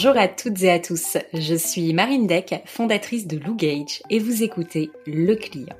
[0.00, 4.20] Bonjour à toutes et à tous, je suis Marine Deck, fondatrice de Lou Gage et
[4.20, 5.74] vous écoutez Le Client.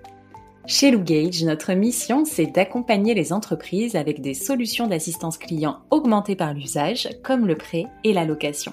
[0.66, 6.34] Chez Lou Gage, notre mission, c'est d'accompagner les entreprises avec des solutions d'assistance client augmentées
[6.34, 8.72] par l'usage, comme le prêt et la location.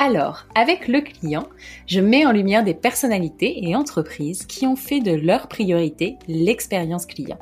[0.00, 1.46] Alors, avec le client,
[1.86, 7.06] je mets en lumière des personnalités et entreprises qui ont fait de leur priorité l'expérience
[7.06, 7.38] client.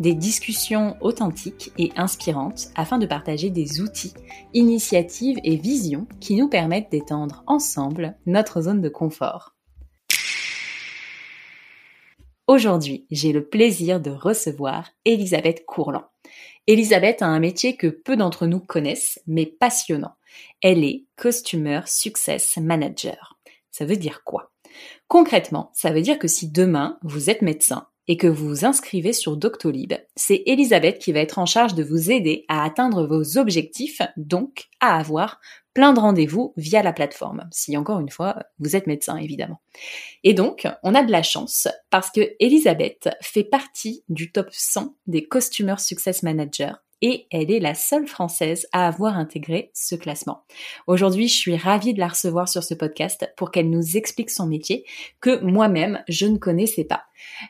[0.00, 4.12] Des discussions authentiques et inspirantes afin de partager des outils,
[4.52, 9.54] initiatives et visions qui nous permettent d'étendre ensemble notre zone de confort.
[12.46, 16.04] Aujourd'hui, j'ai le plaisir de recevoir Elisabeth Courland.
[16.66, 20.14] Elisabeth a un métier que peu d'entre nous connaissent, mais passionnant.
[20.60, 23.38] Elle est Customer Success Manager.
[23.70, 24.50] Ça veut dire quoi?
[25.08, 29.12] Concrètement, ça veut dire que si demain vous êtes médecin et que vous vous inscrivez
[29.12, 33.38] sur Doctolib, c'est Elisabeth qui va être en charge de vous aider à atteindre vos
[33.38, 35.40] objectifs, donc à avoir
[35.74, 37.48] plein de rendez-vous via la plateforme.
[37.50, 39.60] Si encore une fois, vous êtes médecin évidemment.
[40.22, 44.94] Et donc, on a de la chance parce que Elisabeth fait partie du top 100
[45.06, 50.44] des Customer Success Managers et elle est la seule française à avoir intégré ce classement.
[50.86, 54.46] Aujourd'hui, je suis ravie de la recevoir sur ce podcast pour qu'elle nous explique son
[54.46, 54.86] métier
[55.20, 57.04] que moi-même je ne connaissais pas.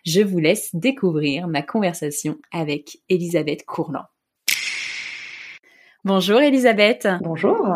[0.05, 4.07] Je vous laisse découvrir ma conversation avec Elisabeth Courland.
[6.05, 7.09] Bonjour Elisabeth.
[7.23, 7.67] Bonjour.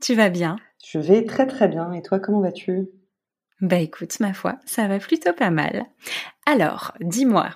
[0.00, 0.56] Tu vas bien?
[0.86, 1.92] Je vais très très bien.
[1.92, 2.88] Et toi, comment vas-tu?
[3.60, 5.86] Bah écoute, ma foi, ça va plutôt pas mal.
[6.44, 7.48] Alors, dis-moi,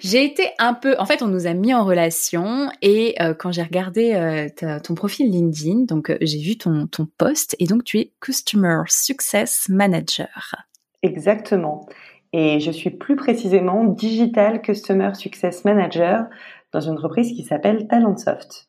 [0.00, 3.52] j'ai été un peu, en fait, on nous a mis en relation et euh, quand
[3.52, 7.84] j'ai regardé euh, ton profil LinkedIn, donc euh, j'ai vu ton, ton post et donc
[7.84, 10.54] tu es Customer Success Manager.
[11.02, 11.86] Exactement.
[12.32, 16.26] Et je suis plus précisément Digital Customer Success Manager
[16.72, 18.68] dans une entreprise qui s'appelle Talentsoft.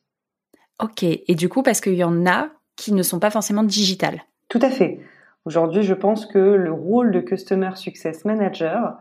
[0.80, 1.02] Ok.
[1.02, 4.22] Et du coup, parce qu'il y en a qui ne sont pas forcément digitales.
[4.48, 5.00] Tout à fait.
[5.44, 8.96] Aujourd'hui, je pense que le rôle de Customer Success Manager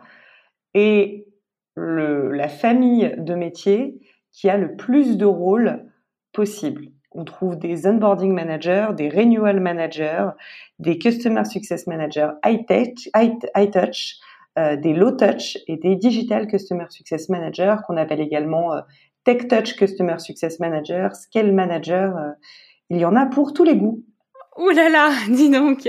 [0.73, 1.27] est
[1.75, 3.99] la famille de métiers
[4.31, 5.85] qui a le plus de rôles
[6.33, 6.87] possible.
[7.11, 10.27] On trouve des onboarding managers, des renewal managers,
[10.79, 14.17] des customer success managers high touch, high, touch
[14.57, 18.81] des low touch et des digital customer success managers qu'on appelle également euh,
[19.27, 22.17] tech touch customer success manager, scale manager.
[22.17, 22.31] Euh,
[22.89, 24.03] il y en a pour tous les goûts.
[24.57, 25.87] Ouh là là, dis donc.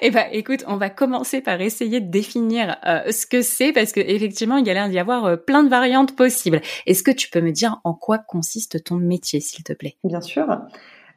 [0.00, 3.92] Eh ben, écoute, on va commencer par essayer de définir euh, ce que c'est parce
[3.92, 6.60] que effectivement, il y a l'air d'y avoir euh, plein de variantes possibles.
[6.86, 9.96] Est-ce que tu peux me dire en quoi consiste ton métier, s'il te plaît?
[10.04, 10.46] Bien sûr.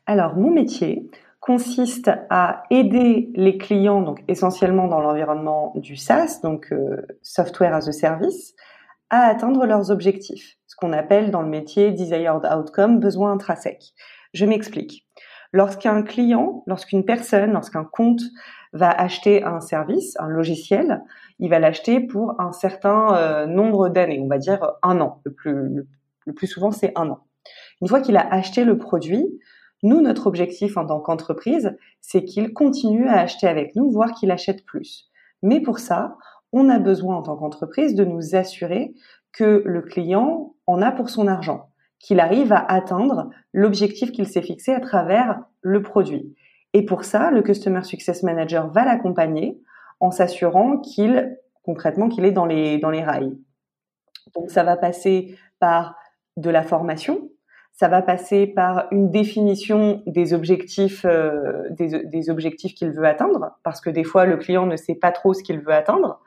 [0.05, 1.09] Alors, mon métier
[1.45, 7.87] consiste à aider les clients, donc essentiellement dans l'environnement du SaaS, donc euh, Software as
[7.87, 8.55] a Service,
[9.11, 13.93] à atteindre leurs objectifs, ce qu'on appelle dans le métier Desired Outcome, besoin intrinsèque.
[14.33, 15.05] Je m'explique.
[15.53, 18.23] Lorsqu'un client, lorsqu'une personne, lorsqu'un compte
[18.73, 21.03] va acheter un service, un logiciel,
[21.37, 25.21] il va l'acheter pour un certain euh, nombre d'années, on va dire un an.
[25.23, 25.85] Le
[26.25, 27.19] le, plus souvent, c'est un an.
[27.81, 29.27] Une fois qu'il a acheté le produit,
[29.85, 34.31] nous, notre objectif en tant qu'entreprise, c'est qu'il continue à acheter avec nous, voire qu'il
[34.31, 35.09] achète plus.
[35.41, 36.17] Mais pour ça,
[36.51, 38.93] on a besoin en tant qu'entreprise de nous assurer
[39.31, 41.69] que le client en a pour son argent
[41.99, 46.35] qu'il arrive à atteindre l'objectif qu'il s'est fixé à travers le produit.
[46.73, 49.59] Et pour ça, le Customer Success Manager va l'accompagner
[49.99, 53.37] en s'assurant qu'il, concrètement, qu'il est dans les, dans les rails.
[54.35, 55.95] Donc ça va passer par
[56.37, 57.29] de la formation,
[57.75, 63.51] ça va passer par une définition des objectifs, euh, des, des, objectifs qu'il veut atteindre,
[63.63, 66.21] parce que des fois le client ne sait pas trop ce qu'il veut atteindre.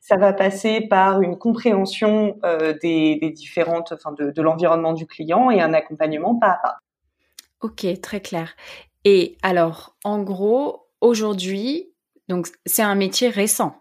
[0.00, 5.50] Ça va passer par une compréhension euh, des, différentes, enfin de, de l'environnement du client
[5.50, 6.76] et un accompagnement pas à pas.
[7.60, 8.54] Ok, très clair.
[9.04, 11.92] Et alors, en gros, aujourd'hui,
[12.28, 13.76] donc c'est un métier récent.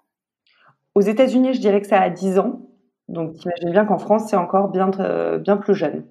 [0.93, 2.61] Aux États-Unis, je dirais que ça a 10 ans.
[3.07, 6.05] Donc, imaginez bien qu'en France, c'est encore bien, euh, bien plus jeune.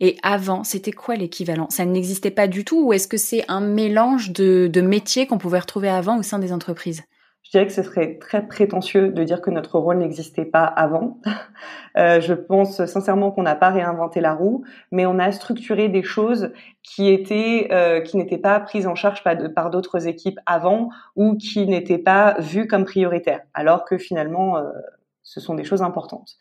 [0.00, 1.66] Et avant, c'était quoi l'équivalent?
[1.70, 5.38] Ça n'existait pas du tout ou est-ce que c'est un mélange de, de métiers qu'on
[5.38, 7.02] pouvait retrouver avant au sein des entreprises?
[7.44, 11.18] Je dirais que ce serait très prétentieux de dire que notre rôle n'existait pas avant.
[11.96, 16.02] Euh, je pense sincèrement qu'on n'a pas réinventé la roue, mais on a structuré des
[16.02, 16.50] choses
[16.82, 21.68] qui étaient euh, qui n'étaient pas prises en charge par, d'autres équipes avant ou qui
[21.68, 24.64] n'étaient pas vues comme prioritaires, alors que finalement euh,
[25.22, 26.36] ce sont des choses importantes.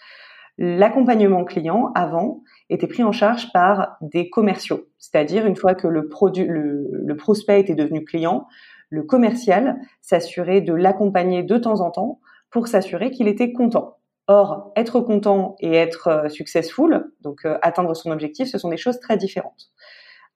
[0.58, 6.08] L'accompagnement client avant était pris en charge par des commerciaux, c'est-à-dire une fois que le
[6.08, 8.48] produit, le, prospect était devenu client,
[8.90, 12.20] le commercial s'assurait de l'accompagner de temps en temps
[12.52, 13.98] pour s'assurer qu'il était content.
[14.28, 18.78] Or, être content et être euh, successful, donc euh, atteindre son objectif, ce sont des
[18.78, 19.70] choses très différentes.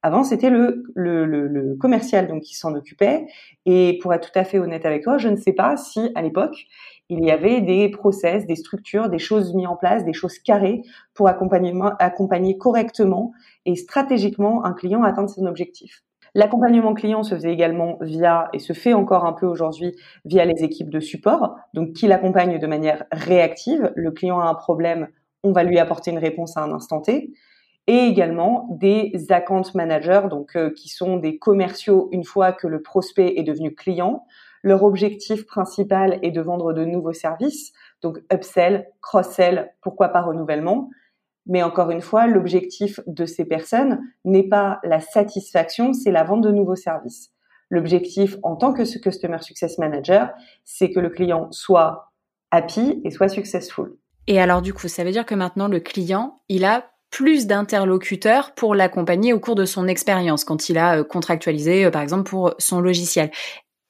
[0.03, 3.25] Avant, c'était le, commercial donc qui s'en occupait.
[3.65, 6.21] Et pour être tout à fait honnête avec toi, je ne sais pas si à
[6.21, 6.65] l'époque
[7.09, 10.81] il y avait des process, des structures, des choses mises en place, des choses carrées
[11.13, 13.31] pour accompagner, correctement
[13.65, 16.03] et stratégiquement un client à atteindre son objectif.
[16.35, 19.95] L'accompagnement client se faisait également via, et se fait encore un peu aujourd'hui,
[20.25, 23.91] via les équipes de support, donc qui l'accompagnent de manière réactive.
[23.95, 25.07] Le client a un problème,
[25.43, 27.33] on va lui apporter une réponse à un instant T.
[27.89, 32.81] Et également des account managers, donc euh, qui sont des commerciaux une fois que le
[32.81, 34.25] prospect est devenu client.
[34.67, 37.71] Leur objectif principal est de vendre de nouveaux services,
[38.01, 40.89] donc upsell, cross-sell, pourquoi pas renouvellement.
[41.45, 46.41] Mais encore une fois, l'objectif de ces personnes n'est pas la satisfaction, c'est la vente
[46.41, 47.31] de nouveaux services.
[47.69, 50.31] L'objectif en tant que Customer Success Manager,
[50.65, 52.11] c'est que le client soit
[52.51, 53.95] happy et soit successful.
[54.27, 58.53] Et alors du coup, ça veut dire que maintenant le client, il a plus d'interlocuteurs
[58.53, 62.29] pour l'accompagner au cours de son expérience quand il a euh, contractualisé euh, par exemple
[62.29, 63.31] pour son logiciel.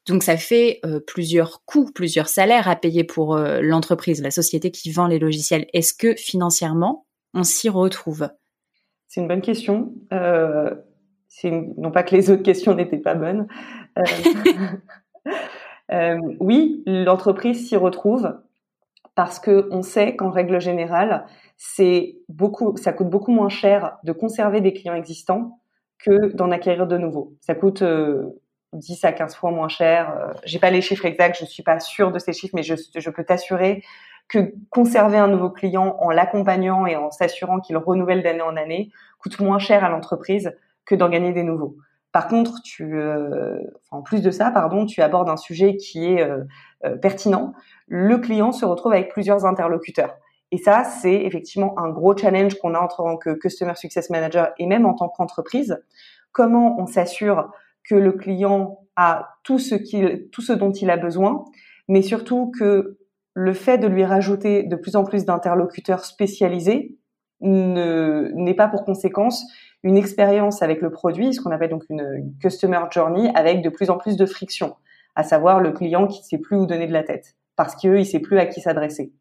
[0.08, 4.92] Donc ça fait euh, plusieurs coûts, plusieurs salaires à payer pour l'entreprise, la société qui
[4.92, 5.68] vend les logiciels.
[5.74, 8.30] Est-ce que financièrement, on s'y retrouve?
[9.08, 9.94] C'est une bonne question.
[10.12, 10.76] Euh,
[11.44, 13.48] non pas que les autres questions n'étaient pas bonnes.
[13.98, 14.04] Euh,
[15.92, 18.40] euh, oui, l'entreprise s'y retrouve
[19.16, 21.26] parce que on sait qu'en règle générale,
[21.58, 25.60] ça coûte beaucoup moins cher de conserver des clients existants
[25.98, 27.34] que d'en acquérir de nouveaux.
[27.42, 27.84] Ça coûte
[28.74, 30.34] 10 à 15 fois moins cher.
[30.44, 33.10] J'ai pas les chiffres exacts, je suis pas sûre de ces chiffres, mais je, je
[33.10, 33.84] peux t'assurer
[34.28, 38.92] que conserver un nouveau client en l'accompagnant et en s'assurant qu'il renouvelle d'année en année
[39.20, 40.54] coûte moins cher à l'entreprise
[40.86, 41.78] que d'en gagner des nouveaux.
[42.12, 43.60] Par contre, tu, euh,
[43.92, 46.44] en plus de ça, pardon, tu abordes un sujet qui est euh,
[46.86, 47.54] euh, pertinent.
[47.88, 50.16] Le client se retrouve avec plusieurs interlocuteurs.
[50.52, 54.52] Et ça, c'est effectivement un gros challenge qu'on a en tant que Customer Success Manager
[54.58, 55.84] et même en tant qu'entreprise.
[56.32, 57.52] Comment on s'assure
[57.90, 61.46] que le client a tout ce, qu'il, tout ce dont il a besoin,
[61.88, 62.98] mais surtout que
[63.34, 66.98] le fait de lui rajouter de plus en plus d'interlocuteurs spécialisés
[67.40, 69.46] n'est pas pour conséquence
[69.84, 73.92] une expérience avec le produit, ce qu'on appelle donc une, customer journey, avec de plus
[73.92, 74.76] en plus de friction,
[75.16, 77.92] à savoir le client qui ne sait plus où donner de la tête, parce qu'il
[77.92, 79.14] ne sait plus à qui s'adresser.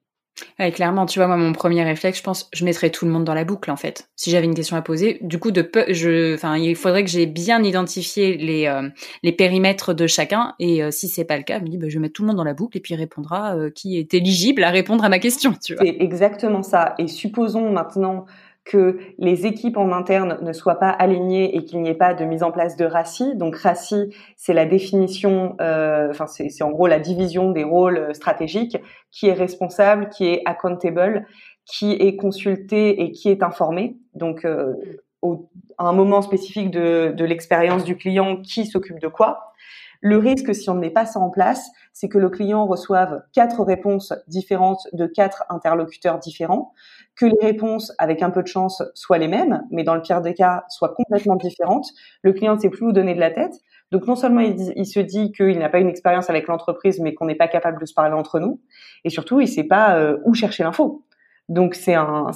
[0.58, 3.24] Ouais, clairement, tu vois, moi, mon premier réflexe, je pense, je mettrais tout le monde
[3.24, 4.08] dans la boucle, en fait.
[4.16, 7.10] Si j'avais une question à poser, du coup, de peu, je, enfin, il faudrait que
[7.10, 8.88] j'ai bien identifié les, euh,
[9.22, 10.54] les périmètres de chacun.
[10.58, 12.22] Et euh, si c'est pas le cas, je me dis, bah, je vais mettre tout
[12.22, 15.04] le monde dans la boucle et puis il répondra euh, qui est éligible à répondre
[15.04, 15.84] à ma question, tu vois.
[15.84, 16.94] C'est exactement ça.
[16.98, 18.26] Et supposons maintenant
[18.66, 22.24] que les équipes en interne ne soient pas alignées et qu'il n'y ait pas de
[22.24, 23.36] mise en place de RACI.
[23.36, 28.12] Donc RACI, c'est la définition, euh, enfin c'est en gros la division des rôles euh,
[28.12, 28.76] stratégiques,
[29.12, 31.26] qui est responsable, qui est accountable,
[31.64, 33.98] qui est consulté et qui est informé.
[34.14, 34.74] Donc euh,
[35.22, 35.48] au,
[35.78, 39.52] à un moment spécifique de, de l'expérience du client, qui s'occupe de quoi.
[40.00, 43.22] Le risque, si on ne met pas ça en place, c'est que le client reçoive
[43.32, 46.74] quatre réponses différentes de quatre interlocuteurs différents,
[47.14, 50.20] que les réponses, avec un peu de chance, soient les mêmes, mais dans le pire
[50.20, 51.88] des cas, soient complètement différentes.
[52.20, 53.54] Le client ne sait plus où donner de la tête.
[53.92, 57.24] Donc non seulement il, se dit qu'il n'a pas une expérience avec l'entreprise, mais qu'on
[57.24, 58.60] n'est pas capable de se parler entre nous,
[59.04, 61.02] et surtout il ne sait pas euh, où chercher l'info.
[61.48, 62.30] Donc c'est un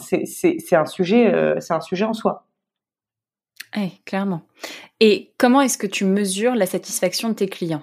[0.87, 2.46] sujet euh, c'est un sujet en soi.
[3.77, 4.41] Oui, clairement.
[5.01, 7.82] Et comment est-ce que tu mesures la satisfaction de tes clients?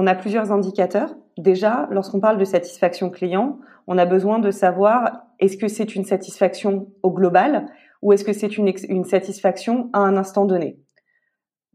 [0.00, 1.16] On a plusieurs indicateurs.
[1.38, 6.04] Déjà, lorsqu'on parle de satisfaction client, on a besoin de savoir est-ce que c'est une
[6.04, 7.66] satisfaction au global
[8.00, 10.78] ou est-ce que c'est une, satisfaction à un instant donné?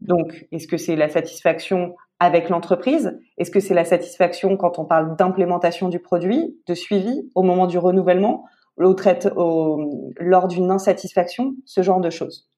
[0.00, 3.20] Donc, est-ce que c'est la satisfaction avec l'entreprise?
[3.36, 7.66] Est-ce que c'est la satisfaction quand on parle d'implémentation du produit, de suivi au moment
[7.66, 8.46] du renouvellement,
[8.78, 12.48] lors d'une insatisfaction, ce genre de choses?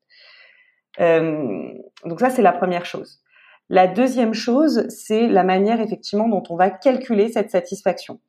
[1.01, 1.73] Euh,
[2.05, 3.21] donc ça, c'est la première chose.
[3.69, 8.21] La deuxième chose, c'est la manière effectivement dont on va calculer cette satisfaction.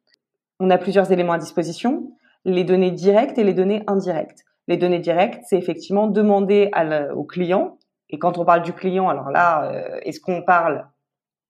[0.60, 2.12] On a plusieurs éléments à disposition,
[2.44, 4.46] les données directes et les données indirectes.
[4.68, 6.72] Les données directes, c'est effectivement demander
[7.16, 7.78] au client,
[8.10, 10.88] et quand on parle du client, alors là, euh, est-ce qu'on parle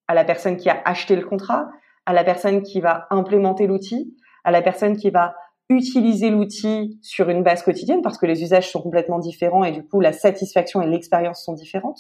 [0.08, 1.70] à la personne qui a acheté le contrat,
[2.06, 5.36] à la personne qui va implémenter l'outil, à la personne qui va
[5.70, 9.86] utiliser l'outil sur une base quotidienne parce que les usages sont complètement différents et du
[9.86, 12.00] coup la satisfaction et l'expérience sont différentes.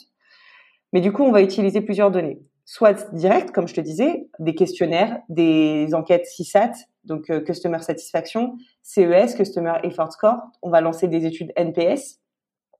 [0.94, 4.56] Mais du coup, on va utiliser plusieurs données, soit directes, comme je te disais, des
[4.56, 6.72] questionnaires, des enquêtes CSAT,
[7.04, 10.40] donc euh, Customer Satisfaction, CES, Customer Effort Score.
[10.62, 12.20] On va lancer des études NPS,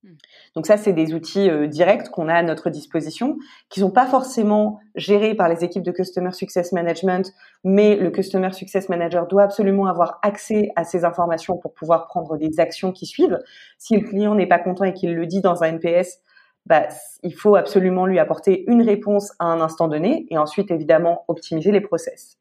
[0.04, 0.14] Hmm.
[0.56, 3.38] Donc ça, c'est des outils euh, directs qu'on a à notre disposition,
[3.70, 7.34] qui sont pas forcément gérés par les équipes de Customer Success Management,
[7.64, 12.38] mais le Customer Success Manager doit absolument avoir accès à ces informations pour pouvoir prendre
[12.38, 13.40] des actions qui suivent.
[13.78, 16.20] Si le client n'est pas content et qu'il le dit dans un NPS,
[16.68, 16.88] bah,
[17.24, 21.72] il faut absolument lui apporter une réponse à un instant donné et ensuite évidemment optimiser
[21.72, 22.38] les process.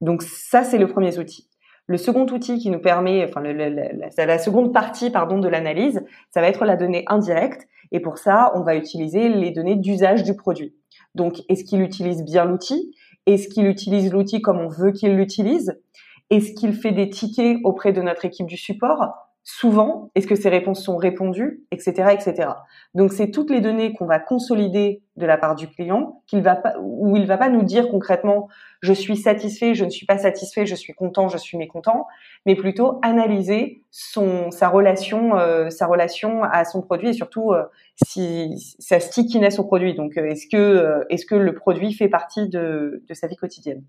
[0.00, 1.48] Donc ça, c'est le premier outil.
[1.86, 6.48] Le second outil qui nous permet, enfin la, seconde partie pardon de l'analyse, ça va
[6.48, 7.66] être la donnée indirecte.
[7.90, 10.76] Et pour ça, on va utiliser les données d'usage du produit.
[11.14, 12.94] Donc, est-ce qu'il utilise bien l'outil?
[13.24, 15.80] Est-ce qu'il utilise l'outil comme on veut qu'il l'utilise?
[16.28, 19.27] Est-ce qu'il fait des tickets auprès de notre équipe du support?
[19.50, 22.50] Souvent, est-ce que ces réponses sont répondues, etc., etc.
[22.94, 26.54] Donc c'est toutes les données qu'on va consolider de la part du client, qu'il va
[26.54, 28.48] pas, où il va pas nous dire concrètement
[28.82, 32.06] je suis satisfait, je ne suis pas satisfait, je suis content, je suis mécontent,
[32.44, 37.64] mais plutôt analyser son sa relation, euh, sa relation à son produit et surtout euh,
[38.06, 39.94] si sa stickiness au produit.
[39.94, 43.82] Donc euh, est-ce que est-ce que le produit fait partie de, de sa vie quotidienne?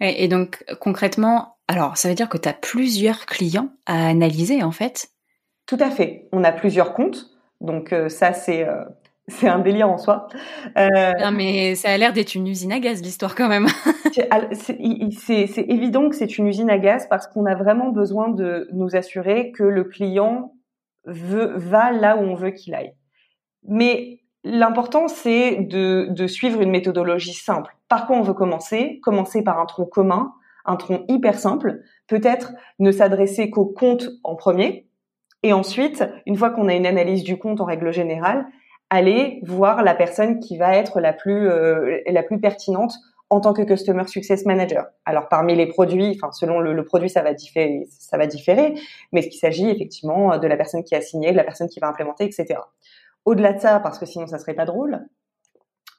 [0.00, 4.72] Et, donc concrètement, alors ça veut dire que tu as plusieurs clients à analyser en
[4.72, 5.08] fait?
[5.66, 6.28] Tout à fait.
[6.32, 7.30] On a plusieurs comptes.
[7.60, 8.84] Donc euh, ça c'est euh,
[9.28, 10.28] c'est un délire en soi.
[10.76, 13.66] Euh, non mais ça a l'air d'être une usine à gaz l'histoire quand même.
[14.52, 14.76] c'est
[15.68, 19.52] évident que c'est une usine à gaz parce qu'on a vraiment besoin de nous assurer
[19.52, 20.54] que le client
[21.04, 22.92] veut, va là où on veut qu'il aille.
[23.66, 27.76] Mais L'important, c'est de, de, suivre une méthodologie simple.
[27.88, 28.98] Par quoi on veut commencer?
[29.02, 30.32] Commencer par un tronc commun,
[30.64, 31.80] un tronc hyper simple.
[32.08, 34.88] Peut-être ne s'adresser qu'au compte en premier.
[35.44, 38.46] Et ensuite, une fois qu'on a une analyse du compte en règle générale,
[38.90, 42.94] aller voir la personne qui va être la plus, euh, la plus pertinente
[43.30, 44.84] en tant que Customer Success Manager.
[45.06, 48.74] Alors parmi les produits, enfin selon le, le, produit, ça va différer, ça va différer,
[49.10, 51.80] mais ce qu'il s'agit effectivement de la personne qui a signé, de la personne qui
[51.80, 52.60] va implémenter, etc.
[53.24, 55.06] Au-delà de ça, parce que sinon ça serait pas drôle,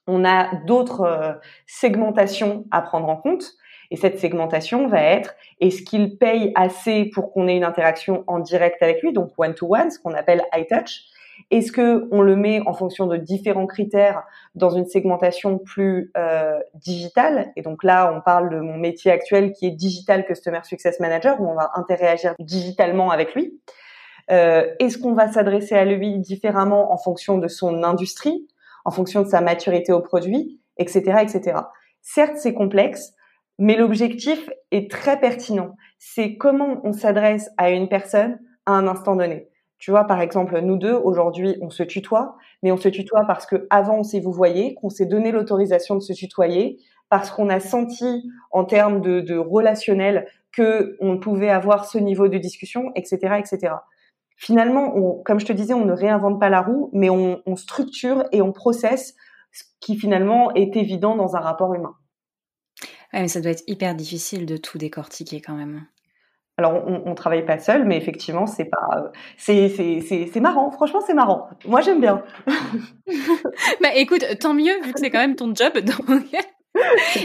[0.07, 1.33] on a d'autres euh,
[1.65, 3.53] segmentations à prendre en compte.
[3.91, 8.39] Et cette segmentation va être est-ce qu'il paye assez pour qu'on ait une interaction en
[8.39, 11.03] direct avec lui, donc one-to-one, ce qu'on appelle high touch.
[11.51, 14.23] Est-ce que on le met en fonction de différents critères
[14.55, 17.51] dans une segmentation plus euh, digitale?
[17.55, 21.39] Et donc là, on parle de mon métier actuel qui est digital customer success manager,
[21.39, 23.59] où on va interagir digitalement avec lui.
[24.31, 28.47] Euh, est-ce qu'on va s'adresser à lui différemment en fonction de son industrie,
[28.85, 31.57] en fonction de sa maturité au produit, etc., etc.
[32.01, 33.13] Certes, c'est complexe,
[33.59, 35.75] mais l'objectif est très pertinent.
[35.99, 39.49] C'est comment on s'adresse à une personne à un instant donné.
[39.77, 43.45] Tu vois, par exemple, nous deux, aujourd'hui, on se tutoie, mais on se tutoie parce
[43.45, 47.49] que avant on s'est vous voyez, qu'on s'est donné l'autorisation de se tutoyer, parce qu'on
[47.49, 52.91] a senti en termes de, de relationnel que on pouvait avoir ce niveau de discussion,
[52.95, 53.73] etc., etc
[54.37, 58.41] finalement, comme je te disais, on ne réinvente pas la roue, mais on, structure et
[58.41, 59.15] on processe
[59.51, 61.95] ce qui finalement est évident dans un rapport humain.
[63.13, 65.85] Ouais, mais ça doit être hyper difficile de tout décortiquer quand même.
[66.57, 70.69] Alors, on, on travaille pas seul, mais effectivement, c'est pas, c'est, c'est, marrant.
[70.69, 71.49] Franchement, c'est marrant.
[71.65, 72.23] Moi, j'aime bien.
[73.81, 75.73] bah, écoute, tant mieux vu que c'est quand même ton job.
[75.79, 76.21] Donc,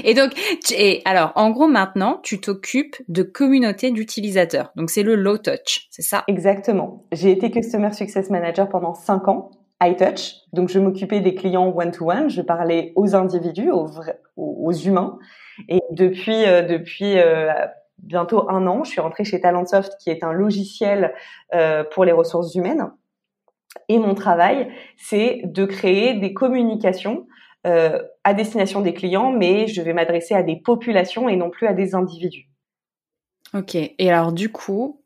[0.05, 0.33] et donc,
[0.77, 4.73] et alors, en gros, maintenant, tu t'occupes de communauté d'utilisateurs.
[4.77, 6.25] Donc, c'est le low touch, c'est ça?
[6.27, 7.07] Exactement.
[7.13, 9.51] J'ai été Customer Success Manager pendant cinq ans,
[9.83, 10.35] high touch.
[10.53, 12.29] Donc, je m'occupais des clients one-to-one.
[12.29, 13.89] Je parlais aux individus, aux,
[14.37, 15.19] aux humains.
[15.69, 17.53] Et depuis, euh, depuis euh,
[17.99, 21.15] bientôt un an, je suis rentrée chez Talentsoft, qui est un logiciel
[21.55, 22.91] euh, pour les ressources humaines.
[23.89, 27.27] Et mon travail, c'est de créer des communications
[27.67, 31.67] euh, à destination des clients, mais je vais m'adresser à des populations et non plus
[31.67, 32.49] à des individus.
[33.55, 33.75] Ok.
[33.75, 35.03] Et alors du coup,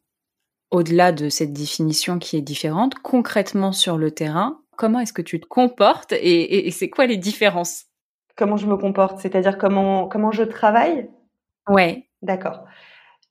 [0.70, 5.40] au-delà de cette définition qui est différente, concrètement sur le terrain, comment est-ce que tu
[5.40, 7.86] te comportes et, c'est quoi les différences?
[8.36, 11.08] Comment je me comporte, c'est-à-dire comment comment je travaille?
[11.68, 12.08] Ouais.
[12.22, 12.64] D'accord.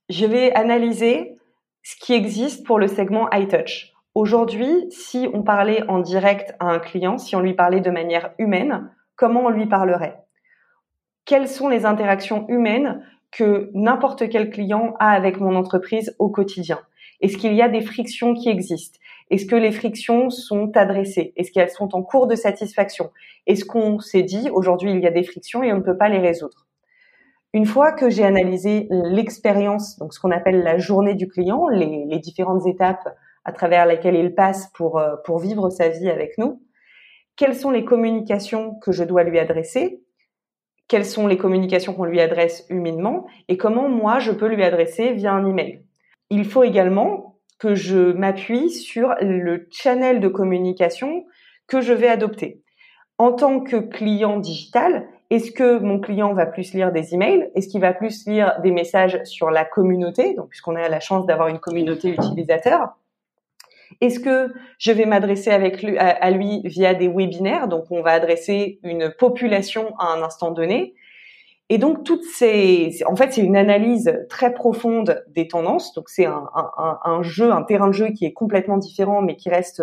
[0.09, 1.35] Je vais analyser
[1.83, 3.93] ce qui existe pour le segment high touch.
[4.13, 8.33] Aujourd'hui, si on parlait en direct à un client, si on lui parlait de manière
[8.37, 10.17] humaine, comment on lui parlerait.
[11.25, 16.79] Quelles sont les interactions humaines que n'importe quel client a avec mon entreprise au quotidien?
[17.21, 18.97] Est-ce qu'il y a des frictions qui existent?
[19.29, 21.33] Est-ce que les frictions sont adressées?
[21.37, 23.11] Est-ce qu'elles sont en cours de satisfaction?
[23.45, 26.09] Est-ce qu'on s'est dit aujourd'hui il y a des frictions et on ne peut pas
[26.09, 26.65] les résoudre?
[27.53, 32.17] Une fois que j'ai analysé l'expérience, donc ce qu'on appelle la journée du client, les,
[32.17, 33.07] différentes étapes
[33.45, 36.59] à travers lesquelles il passe pour, euh, pour vivre sa vie avec nous,
[37.41, 40.03] quelles sont les communications que je dois lui adresser,
[40.87, 45.13] quelles sont les communications qu'on lui adresse humainement et comment moi je peux lui adresser
[45.13, 45.83] via un email.
[46.29, 51.25] Il faut également que je m'appuie sur le channel de communication
[51.65, 52.61] que je vais adopter.
[53.17, 57.49] En tant que client digital, est-ce que mon client va plus lire des emails?
[57.55, 60.35] Est-ce qu'il va plus lire des messages sur la communauté?
[60.47, 62.97] Puisqu'on a la chance d'avoir une communauté utilisateur,
[63.99, 68.11] Est-ce que je vais m'adresser avec lui, à, lui via des webinaires, donc on va
[68.11, 70.95] adresser une population à un instant donné?
[71.69, 75.93] Et donc toutes ces, en fait, c'est une analyse très profonde des tendances.
[75.93, 79.37] Donc c'est un, un, un, jeu, un terrain de jeu qui est complètement différent, mais
[79.37, 79.81] qui reste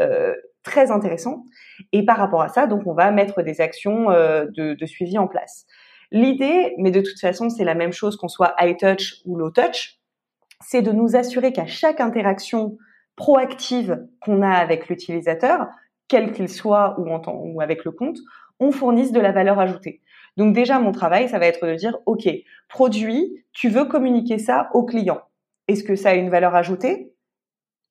[0.00, 0.34] euh,
[0.64, 1.44] très intéressant.
[1.92, 5.16] Et par rapport à ça, donc on va mettre des actions euh, de, de suivi
[5.16, 5.66] en place.
[6.10, 9.50] L'idée, mais de toute façon, c'est la même chose qu'on soit high touch ou low
[9.50, 9.98] touch,
[10.60, 12.78] c'est de nous assurer qu'à chaque interaction
[13.18, 15.66] proactive qu'on a avec l'utilisateur,
[16.06, 18.18] quel qu'il soit ou, en ou avec le compte,
[18.60, 20.00] on fournisse de la valeur ajoutée.
[20.36, 22.28] Donc déjà, mon travail, ça va être de dire, OK,
[22.68, 25.20] produit, tu veux communiquer ça au client.
[25.66, 27.12] Est-ce que ça a une valeur ajoutée?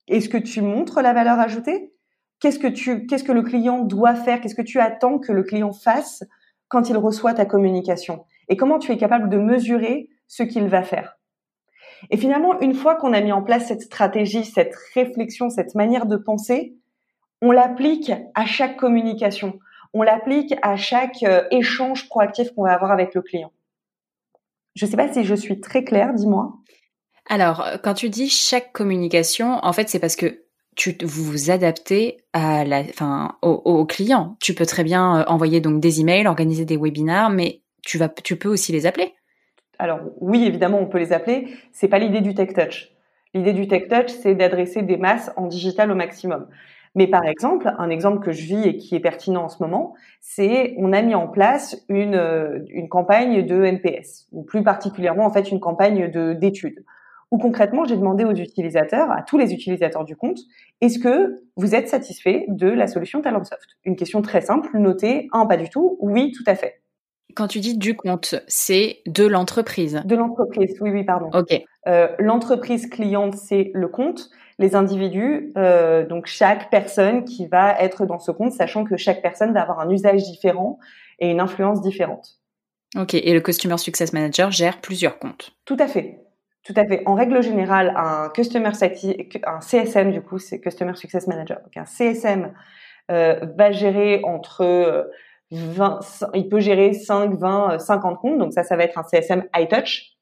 [0.08, 1.92] Est-ce que tu montres la valeur ajoutée?
[2.40, 4.40] Qu'est-ce que tu, qu'est-ce que le client doit faire?
[4.40, 6.24] Qu'est-ce que tu attends que le client fasse
[6.70, 8.26] quand il reçoit ta communication?
[8.48, 11.17] Et comment tu es capable de mesurer ce qu'il va faire?
[12.10, 16.06] Et finalement, une fois qu'on a mis en place cette stratégie, cette réflexion, cette manière
[16.06, 16.75] de penser,
[17.42, 19.60] on l'applique à chaque communication,
[19.94, 23.51] on l'applique à chaque euh, échange proactif qu'on va avoir avec le client.
[24.75, 26.54] Je ne sais pas si je suis très claire, dis-moi.
[27.30, 30.44] Alors, quand tu dis chaque communication, en fait, c'est parce que
[30.75, 34.38] tu vous vous adaptez à la, enfin, au, client.
[34.39, 38.08] Tu peux très bien euh, envoyer donc des emails, organiser des webinaires, mais tu vas,
[38.10, 39.13] tu peux aussi les appeler.
[39.80, 41.48] Alors oui, évidemment, on peut les appeler.
[41.72, 42.92] C'est pas l'idée du Tech Touch.
[43.34, 46.48] L'idée du Tech Touch, c'est d'adresser des masses en digital au maximum.
[46.96, 49.94] Mais par exemple, un exemple que je vis et qui est pertinent en ce moment,
[50.20, 55.26] c'est on a mis en place une, euh, une campagne de NPS, ou plus particulièrement
[55.26, 56.84] en fait une campagne de d'études
[57.32, 60.40] où concrètement, j'ai demandé aux utilisateurs, à tous les utilisateurs du compte,
[60.82, 63.78] est-ce que vous êtes satisfait de la solution Talentsoft?
[63.84, 66.82] Une question très simple, notée, un, pas du tout, oui, tout à fait.
[67.36, 70.02] Quand tu dis du compte, c'est de l'entreprise.
[70.06, 71.30] De l'entreprise, oui, oui, pardon.
[71.34, 71.62] Ok.
[71.88, 74.30] Euh, l'entreprise cliente, c'est le compte.
[74.60, 79.22] Les individus, euh, donc chaque personne qui va être dans ce compte, sachant que chaque
[79.22, 80.80] personne va avoir un usage différent
[81.20, 82.40] et une influence différente.
[82.96, 83.13] Ok.
[83.13, 85.52] Et le Customer Success Manager gère plusieurs comptes.
[85.66, 86.22] Tout à fait.
[86.63, 87.04] Tout à fait.
[87.06, 88.72] En règle générale, un customer
[89.46, 91.60] un CSM du coup, c'est Customer Success Manager.
[91.63, 92.52] Donc un CSM
[93.10, 95.10] euh, va gérer entre
[95.52, 98.38] 20, euh, il peut gérer 5, 20, 50 comptes.
[98.38, 100.18] Donc ça, ça va être un CSM high touch.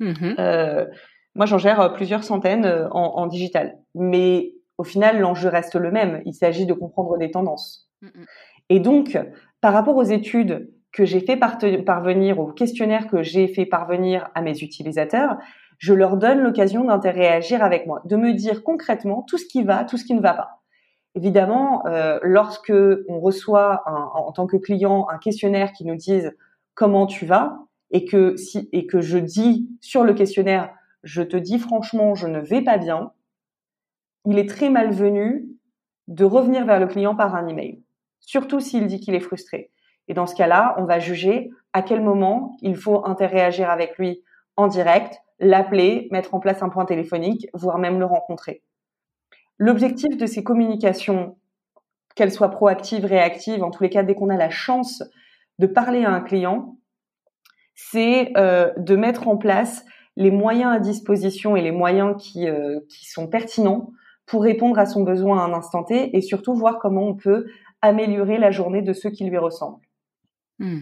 [0.00, 0.34] Mm-hmm.
[0.38, 0.86] Euh,
[1.34, 3.78] moi, j'en gère euh, plusieurs centaines euh, en, en, digital.
[3.94, 6.22] Mais au final, l'enjeu reste le même.
[6.24, 7.88] Il s'agit de comprendre des tendances.
[8.02, 8.26] Mm-hmm.
[8.70, 9.18] Et donc,
[9.60, 14.42] par rapport aux études que j'ai fait parvenir, aux questionnaires que j'ai fait parvenir à
[14.42, 15.36] mes utilisateurs,
[15.78, 19.84] je leur donne l'occasion d'interagir avec moi, de me dire concrètement tout ce qui va,
[19.84, 20.57] tout ce qui ne va pas.
[21.18, 22.72] Évidemment, euh, lorsque
[23.08, 23.82] on reçoit
[24.14, 26.30] en tant que client un questionnaire qui nous dise
[26.74, 27.58] comment tu vas
[27.90, 32.28] et que si et que je dis sur le questionnaire je te dis franchement je
[32.28, 33.10] ne vais pas bien,
[34.26, 35.48] il est très malvenu
[36.06, 37.82] de revenir vers le client par un email,
[38.20, 39.72] surtout s'il dit qu'il est frustré.
[40.06, 44.22] Et dans ce cas-là, on va juger à quel moment il faut interagir avec lui
[44.54, 48.62] en direct, l'appeler, mettre en place un point téléphonique, voire même le rencontrer.
[49.58, 51.36] L'objectif de ces communications,
[52.14, 55.02] qu'elles soient proactives, réactives, en tous les cas, dès qu'on a la chance
[55.58, 56.78] de parler à un client,
[57.74, 59.84] c'est euh, de mettre en place
[60.16, 63.92] les moyens à disposition et les moyens qui, euh, qui sont pertinents
[64.26, 67.46] pour répondre à son besoin à un instant T et surtout voir comment on peut
[67.82, 69.80] améliorer la journée de ceux qui lui ressemblent.
[70.58, 70.80] Hmm.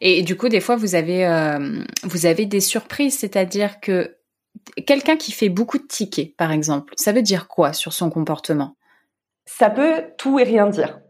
[0.00, 4.16] Et du coup, des fois, vous avez, euh, vous avez des surprises, c'est-à-dire que
[4.86, 8.76] quelqu'un qui fait beaucoup de tickets, par exemple, ça veut dire quoi sur son comportement?
[9.46, 11.00] Ça peut tout et rien dire.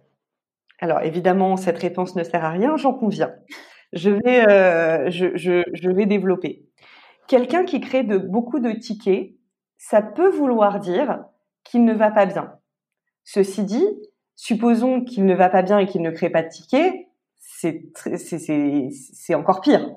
[0.79, 3.33] Alors évidemment, cette réponse ne sert à rien, j'en conviens.
[3.92, 6.64] Je vais, euh, je, je, vais développer.
[7.29, 9.33] Quelqu'un qui crée de, beaucoup de tickets,
[9.79, 11.24] ça peut vouloir dire
[11.64, 12.55] qu'il ne va pas bien.
[13.24, 13.87] Ceci dit,
[14.37, 16.94] supposons qu'il ne va pas bien et qu'il ne crée pas de tickets,
[17.42, 19.90] c'est encore pire.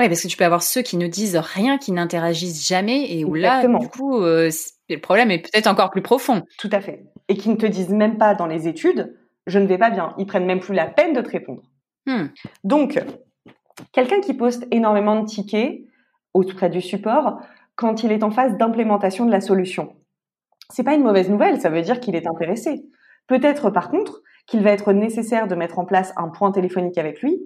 [0.00, 3.22] Oui, parce que tu peux avoir ceux qui ne disent rien, qui n'interagissent jamais, et
[3.26, 4.50] où là, du coup, euh,
[4.88, 6.42] le problème est peut-être encore plus profond.
[6.56, 7.04] Tout à fait.
[7.28, 9.14] Et qui ne te disent même pas dans les études,
[9.46, 10.14] je ne vais pas bien.
[10.16, 11.60] Ils prennent même plus la peine de te répondre.
[12.06, 12.28] Hmm.
[12.64, 12.98] Donc,
[13.92, 15.82] quelqu'un qui poste énormément de tickets
[16.32, 17.38] auprès du support,
[17.74, 19.96] quand il est en phase d'implémentation de la solution,
[20.70, 21.60] c'est pas une mauvaise nouvelle.
[21.60, 22.86] Ça veut dire qu'il est intéressé.
[23.26, 27.20] Peut-être, par contre, qu'il va être nécessaire de mettre en place un point téléphonique avec
[27.20, 27.38] lui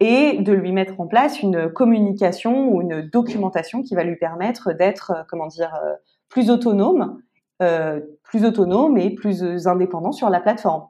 [0.00, 4.72] et de lui mettre en place une communication ou une documentation qui va lui permettre
[4.72, 5.94] d'être, euh, comment dire, euh,
[6.28, 7.20] plus autonome,
[7.62, 10.86] euh, plus autonome et plus indépendant sur la plateforme.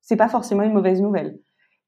[0.00, 1.38] C'est pas forcément une mauvaise nouvelle.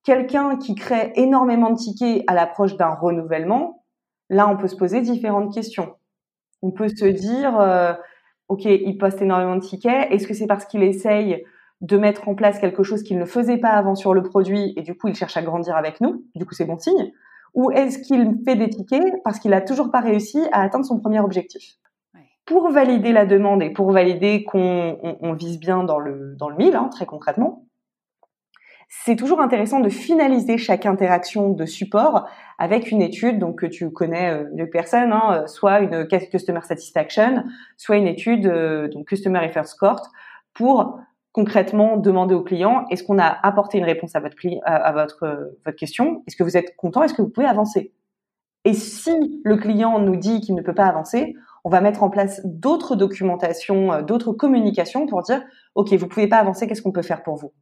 [0.05, 3.85] Quelqu'un qui crée énormément de tickets à l'approche d'un renouvellement,
[4.29, 5.95] là, on peut se poser différentes questions.
[6.63, 7.99] On peut se dire,
[8.49, 10.11] ok, il poste énormément de tickets.
[10.11, 11.45] Est-ce que c'est parce qu'il essaye
[11.81, 14.83] de mettre en place quelque chose qu'il ne faisait pas avant sur le produit et
[14.83, 16.25] du coup il cherche à grandir avec nous.
[16.35, 17.13] Du coup, c'est bon signe.
[17.55, 21.01] Ou est-ce qu'il fait des tickets parce qu'il a toujours pas réussi à atteindre son
[21.01, 21.77] premier objectif?
[22.47, 26.75] Pour valider la demande et pour valider qu'on vise bien dans le dans le mille,
[26.75, 27.65] hein, très concrètement,
[28.91, 33.91] c'est toujours intéressant de finaliser chaque interaction de support avec une étude donc que tu
[33.93, 37.45] connais euh, de personne, hein, euh, soit une customer satisfaction,
[37.77, 40.03] soit une étude euh, donc customer effort score
[40.55, 40.99] pour
[41.33, 45.77] concrètement demander au client est-ce qu'on a apporté une réponse à votre à votre votre
[45.77, 46.23] question?
[46.27, 47.03] Est-ce que vous êtes content?
[47.03, 47.93] Est-ce que vous pouvez avancer?
[48.65, 52.11] Et si le client nous dit qu'il ne peut pas avancer, on va mettre en
[52.11, 55.43] place d'autres documentations, d'autres communications pour dire
[55.75, 57.53] OK, vous pouvez pas avancer, qu'est-ce qu'on peut faire pour vous?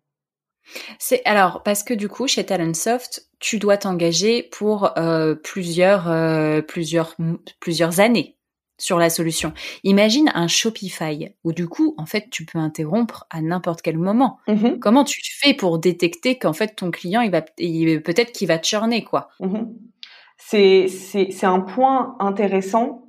[0.99, 6.61] C'est alors parce que du coup chez Talentsoft, tu dois t'engager pour euh, plusieurs euh,
[6.63, 7.17] plusieurs
[7.61, 8.38] plusieurs années
[8.79, 9.53] sur la solution.
[9.85, 14.39] Imagine un Shopify où du coup en fait tu peux interrompre à n'importe quel moment.
[14.49, 14.79] Mm-hmm.
[14.79, 19.05] Comment tu fais pour détecter qu'en fait ton client il va peut-être qu'il va churner
[19.05, 19.29] quoi?
[19.41, 19.69] Mm-hmm.
[20.37, 23.05] C'est c'est c'est un point intéressant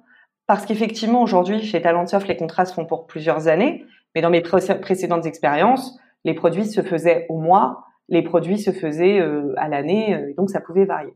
[0.47, 4.41] parce qu'effectivement aujourd'hui chez Talentsoft les contrats se font pour plusieurs années, mais dans mes
[4.41, 10.15] précédentes expériences les produits se faisaient au mois, les produits se faisaient euh, à l'année,
[10.15, 11.13] euh, donc ça pouvait varier.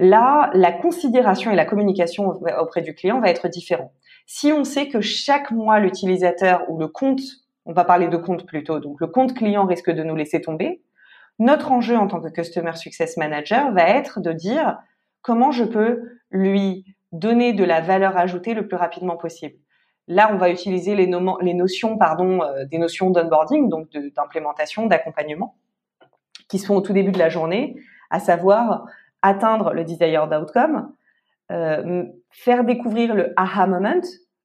[0.00, 3.92] Là, la considération et la communication auprès du client va être différent.
[4.26, 7.20] Si on sait que chaque mois l'utilisateur ou le compte,
[7.66, 10.82] on va parler de compte plutôt, donc le compte client risque de nous laisser tomber,
[11.38, 14.78] notre enjeu en tant que Customer Success Manager va être de dire
[15.22, 19.56] comment je peux lui donner de la valeur ajoutée le plus rapidement possible.
[20.08, 25.56] Là, on va utiliser les, les notions, pardon, euh, des notions d'onboarding, donc d'implémentation, d'accompagnement,
[26.48, 27.76] qui sont au tout début de la journée,
[28.10, 28.86] à savoir
[29.22, 30.92] atteindre le desired outcome,
[31.50, 34.00] euh, faire découvrir le aha moment.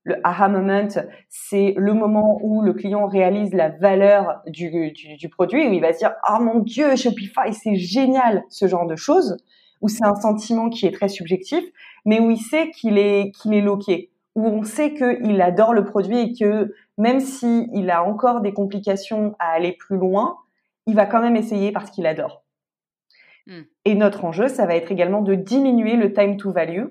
[0.06, 0.88] Le aha moment,
[1.30, 5.94] c'est le moment où le client réalise la valeur du, du, produit, où il va
[5.94, 9.38] se dire ah mon dieu Shopify c'est génial, ce genre de choses,
[9.80, 11.64] où c'est un sentiment qui est très subjectif,
[12.06, 15.86] mais où il sait qu'il est qu'il est loqué où on sait qu'il adore le
[15.86, 20.38] produit et que même s'il il a encore des complications à aller plus loin,
[20.88, 22.43] il va quand même essayer parce qu'il adore.
[23.48, 23.62] Hmm.
[23.86, 26.86] Et notre enjeu, ça va être également de diminuer le time to value,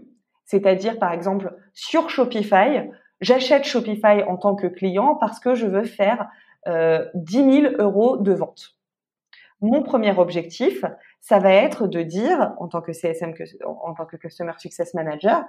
[0.44, 5.84] c'est-à-dire par exemple sur Shopify, j'achète Shopify en tant que client parce que je veux
[5.84, 6.28] faire
[6.68, 8.76] euh, 10 000 euros de vente.
[9.60, 10.84] Mon premier objectif,
[11.20, 13.32] ça va être de dire, en tant que CSM,
[13.64, 15.44] en tant que Customer Success Manager,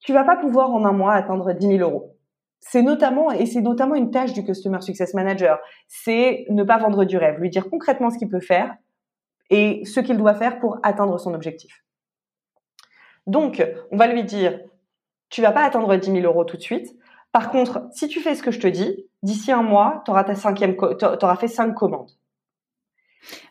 [0.00, 2.16] tu vas pas pouvoir en un mois atteindre 10 000 euros.
[2.60, 5.58] C'est notamment, et c'est notamment une tâche du Customer Success Manager,
[5.88, 8.74] c'est ne pas vendre du rêve, lui dire concrètement ce qu'il peut faire
[9.50, 11.84] et ce qu'il doit faire pour atteindre son objectif.
[13.26, 14.60] Donc, on va lui dire,
[15.28, 16.96] tu vas pas atteindre 10 000 euros tout de suite.
[17.32, 20.24] Par contre, si tu fais ce que je te dis, d'ici un mois, tu auras
[20.24, 22.10] auras fait cinq commandes.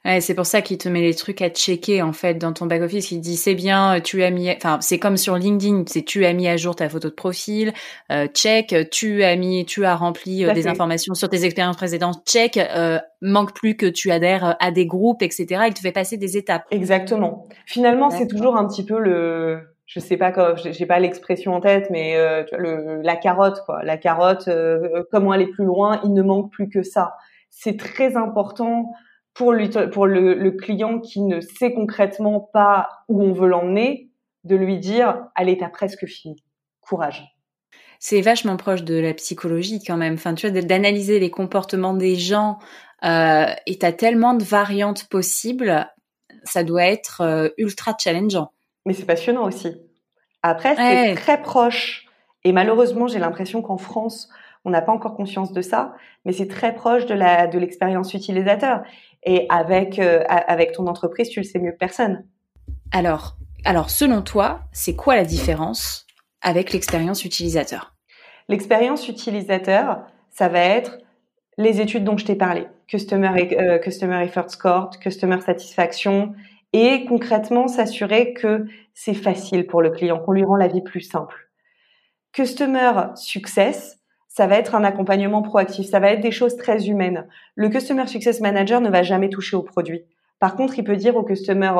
[0.05, 2.65] Ouais, c'est pour ça qu'il te met les trucs à checker en fait dans ton
[2.65, 3.11] back office.
[3.11, 6.33] Il dit c'est bien, tu as mis, enfin c'est comme sur LinkedIn, c'est tu as
[6.33, 7.73] mis à jour ta photo de profil,
[8.11, 12.21] euh, check, tu as mis, tu as rempli euh, des informations sur tes expériences précédentes,
[12.25, 15.63] check, euh, manque plus que tu adhères à des groupes, etc.
[15.67, 16.63] Il te fait passer des étapes.
[16.71, 17.47] Exactement.
[17.65, 21.61] Finalement, c'est toujours un petit peu le, je sais pas quoi, j'ai pas l'expression en
[21.61, 26.13] tête, mais euh, le, la carotte quoi, la carotte, euh, comment aller plus loin, il
[26.13, 27.15] ne manque plus que ça.
[27.49, 28.93] C'est très important
[29.39, 29.55] pour,
[29.93, 34.09] pour le, client qui ne sait concrètement pas où on veut l'emmener,
[34.43, 36.43] de lui dire allez t'as presque fini,
[36.81, 37.23] courage.
[37.99, 40.15] C'est vachement proche de la psychologie quand même.
[40.15, 42.59] Enfin, tu vois, d'analyser les comportements des gens
[43.05, 45.87] euh, et t'as tellement de variantes possibles,
[46.43, 48.51] ça doit être euh, ultra challengeant.
[48.85, 49.73] Mais c'est passionnant aussi.
[50.43, 52.07] Après, c'est très proche.
[52.43, 54.29] Et malheureusement, j'ai l'impression qu'en France,
[54.65, 55.93] on n'a pas encore conscience de ça,
[56.25, 58.83] mais c'est très proche de la de l'expérience utilisateur.
[59.23, 62.25] Et avec, euh, avec ton entreprise, tu le sais mieux que personne.
[62.91, 66.07] Alors, alors selon toi, c'est quoi la différence
[66.41, 67.95] avec l'expérience utilisateur?
[68.47, 70.01] L'expérience utilisateur,
[70.31, 70.97] ça va être
[71.57, 73.29] les études dont je t'ai parlé, customer,
[73.59, 76.33] euh, customer effort score, customer satisfaction,
[76.73, 81.01] et concrètement s'assurer que c'est facile pour le client, qu'on lui rend la vie plus
[81.01, 81.49] simple.
[82.31, 83.98] Customer success,
[84.39, 87.27] ça va être un accompagnement proactif, ça va être des choses très humaines.
[87.55, 90.05] Le Customer Success Manager ne va jamais toucher au produit.
[90.39, 91.73] Par contre, il peut dire au customer,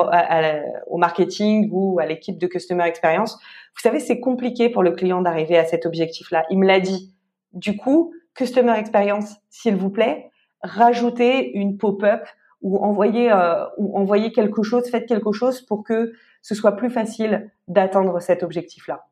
[0.86, 3.36] au marketing ou à l'équipe de customer experience,
[3.74, 6.44] vous savez, c'est compliqué pour le client d'arriver à cet objectif-là.
[6.50, 7.14] Il me l'a dit.
[7.54, 10.30] Du coup, customer experience, s'il vous plaît,
[10.62, 12.26] rajoutez une pop-up
[12.60, 16.90] ou envoyez euh, ou envoyez quelque chose, faites quelque chose pour que ce soit plus
[16.90, 19.06] facile d'atteindre cet objectif-là.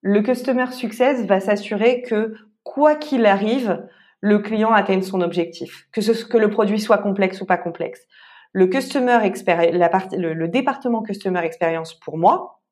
[0.00, 3.86] Le customer success va s'assurer que quoi qu'il arrive,
[4.20, 8.06] le client atteigne son objectif, que, ce, que le produit soit complexe ou pas complexe.
[8.52, 9.18] Le customer
[9.72, 12.62] la le, département customer experience pour moi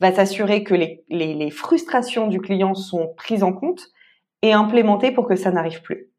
[0.00, 3.86] va s'assurer que les, les frustrations du client sont prises en compte
[4.42, 6.10] et implémentées pour que ça n'arrive plus.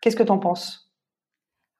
[0.00, 0.87] Qu'est-ce que tu en penses?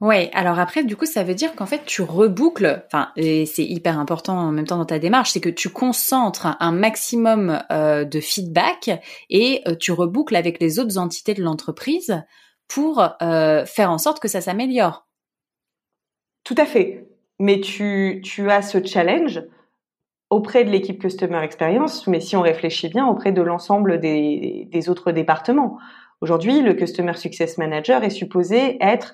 [0.01, 3.65] Ouais, alors après, du coup, ça veut dire qu'en fait, tu reboucles, enfin, et c'est
[3.65, 8.05] hyper important en même temps dans ta démarche, c'est que tu concentres un maximum euh,
[8.05, 8.91] de feedback
[9.29, 12.23] et euh, tu reboucles avec les autres entités de l'entreprise
[12.69, 15.09] pour euh, faire en sorte que ça s'améliore.
[16.45, 17.09] Tout à fait.
[17.41, 19.43] Mais tu, tu as ce challenge
[20.31, 24.89] auprès de l'équipe Customer Experience, mais si on réfléchit bien, auprès de l'ensemble des, des
[24.89, 25.79] autres départements.
[26.21, 29.13] Aujourd'hui, le Customer Success Manager est supposé être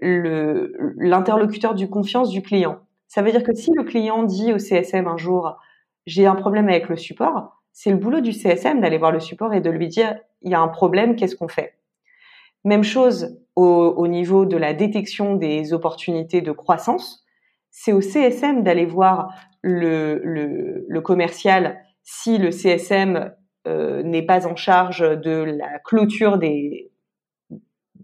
[0.00, 2.80] l'interlocuteur du confiance du client.
[3.08, 5.56] Ça veut dire que si le client dit au CSM un jour
[6.06, 9.52] j'ai un problème avec le support, c'est le boulot du CSM d'aller voir le support
[9.52, 11.74] et de lui dire il y a un problème, qu'est-ce qu'on fait?
[12.64, 17.24] Même chose au, niveau de la détection des opportunités de croissance,
[17.70, 23.32] c'est au CSM d'aller voir le, le, commercial si le CSM
[23.66, 26.90] euh, n'est pas en charge de la clôture des,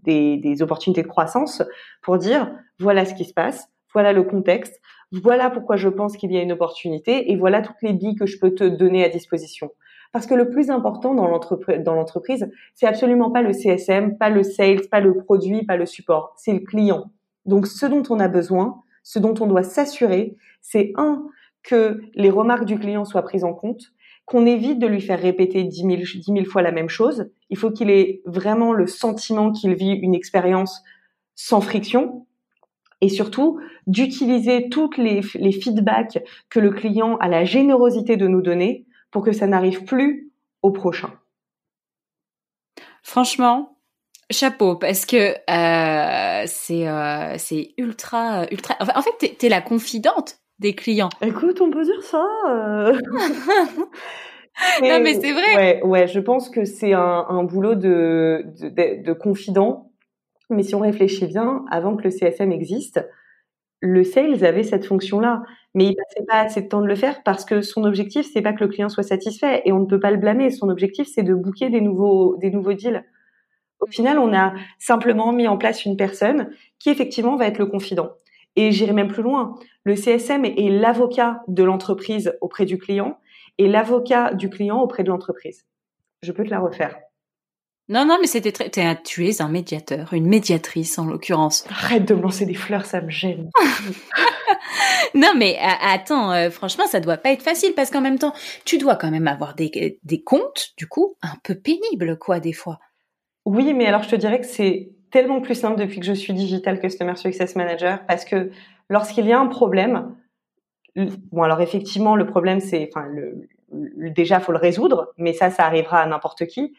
[0.03, 1.61] des, opportunités de croissance
[2.01, 4.79] pour dire voilà ce qui se passe, voilà le contexte,
[5.11, 8.25] voilà pourquoi je pense qu'il y a une opportunité et voilà toutes les billes que
[8.25, 9.71] je peux te donner à disposition.
[10.11, 14.87] Parce que le plus important dans l'entreprise, c'est absolument pas le CSM, pas le sales,
[14.89, 17.11] pas le produit, pas le support, c'est le client.
[17.45, 21.25] Donc ce dont on a besoin, ce dont on doit s'assurer, c'est un
[21.63, 23.93] que les remarques du client soient prises en compte
[24.25, 27.29] qu'on évite de lui faire répéter dix mille, fois la même chose.
[27.49, 30.81] Il faut qu'il ait vraiment le sentiment qu'il vit une expérience
[31.35, 32.25] sans friction
[33.01, 38.41] et surtout d'utiliser toutes les, les feedbacks que le client a la générosité de nous
[38.41, 40.31] donner pour que ça n'arrive plus
[40.61, 41.11] au prochain.
[43.03, 43.77] Franchement,
[44.31, 48.75] chapeau parce que euh, c'est euh, c'est ultra ultra.
[48.79, 51.09] en fait, t'es es la confidente des clients.
[51.21, 52.25] Écoute, on peut dire ça.
[52.47, 52.93] Euh.
[54.81, 55.55] non, mais c'est vrai.
[55.55, 59.91] Ouais, ouais, je pense que c'est un, un, boulot de, de, de, confident.
[60.49, 63.05] Mais si on réfléchit bien, avant que le CSM existe,
[63.79, 67.21] le sales avait cette fonction-là, mais il passait pas assez de temps de le faire
[67.23, 69.99] parce que son objectif c'est pas que le client soit satisfait et on ne peut
[69.99, 70.51] pas le blâmer.
[70.51, 73.03] Son objectif c'est de booker des nouveaux des nouveaux deals.
[73.83, 77.65] Au final, on a simplement mis en place une personne qui effectivement va être le
[77.65, 78.11] confident.
[78.55, 79.55] Et j'irai même plus loin.
[79.83, 83.17] Le CSM est l'avocat de l'entreprise auprès du client
[83.57, 85.65] et l'avocat du client auprès de l'entreprise.
[86.21, 86.95] Je peux te la refaire.
[87.89, 88.69] Non, non, mais c'était très.
[89.03, 91.65] tu es un médiateur, une médiatrice en l'occurrence.
[91.69, 93.49] Arrête de me lancer des fleurs, ça me gêne.
[95.15, 98.77] non, mais attends, euh, franchement, ça doit pas être facile parce qu'en même temps, tu
[98.77, 102.79] dois quand même avoir des, des comptes, du coup, un peu pénibles, quoi, des fois.
[103.45, 106.33] Oui, mais alors je te dirais que c'est tellement plus simple depuis que je suis
[106.33, 108.49] Digital Customer Success Manager parce que
[108.89, 110.15] lorsqu'il y a un problème,
[110.95, 113.47] bon alors effectivement le problème c'est, enfin le,
[114.09, 116.73] déjà faut le résoudre, mais ça ça arrivera à n'importe qui.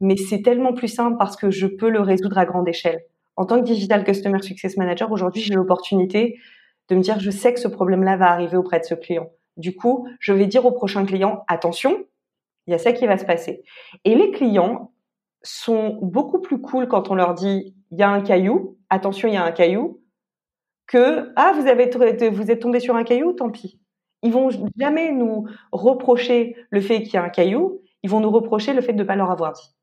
[0.00, 3.00] Mais c'est tellement plus simple parce que je peux le résoudre à grande échelle.
[3.36, 6.40] En tant que Digital Customer Success Manager, aujourd'hui j'ai l'opportunité
[6.88, 9.30] de me dire je sais que ce problème-là va arriver auprès de ce client.
[9.56, 12.04] Du coup, je vais dire au prochain client attention,
[12.66, 13.62] il y a ça qui va se passer.
[14.04, 14.90] Et les clients
[15.46, 19.34] sont beaucoup plus cool quand on leur dit il y a un caillou, attention, il
[19.34, 20.02] y a un caillou,
[20.86, 21.90] que ah vous avez
[22.30, 23.80] vous êtes tombé sur un caillou, tant pis.
[24.22, 28.30] Ils vont jamais nous reprocher le fait qu'il y a un caillou, ils vont nous
[28.30, 29.74] reprocher le fait de ne pas leur avoir dit.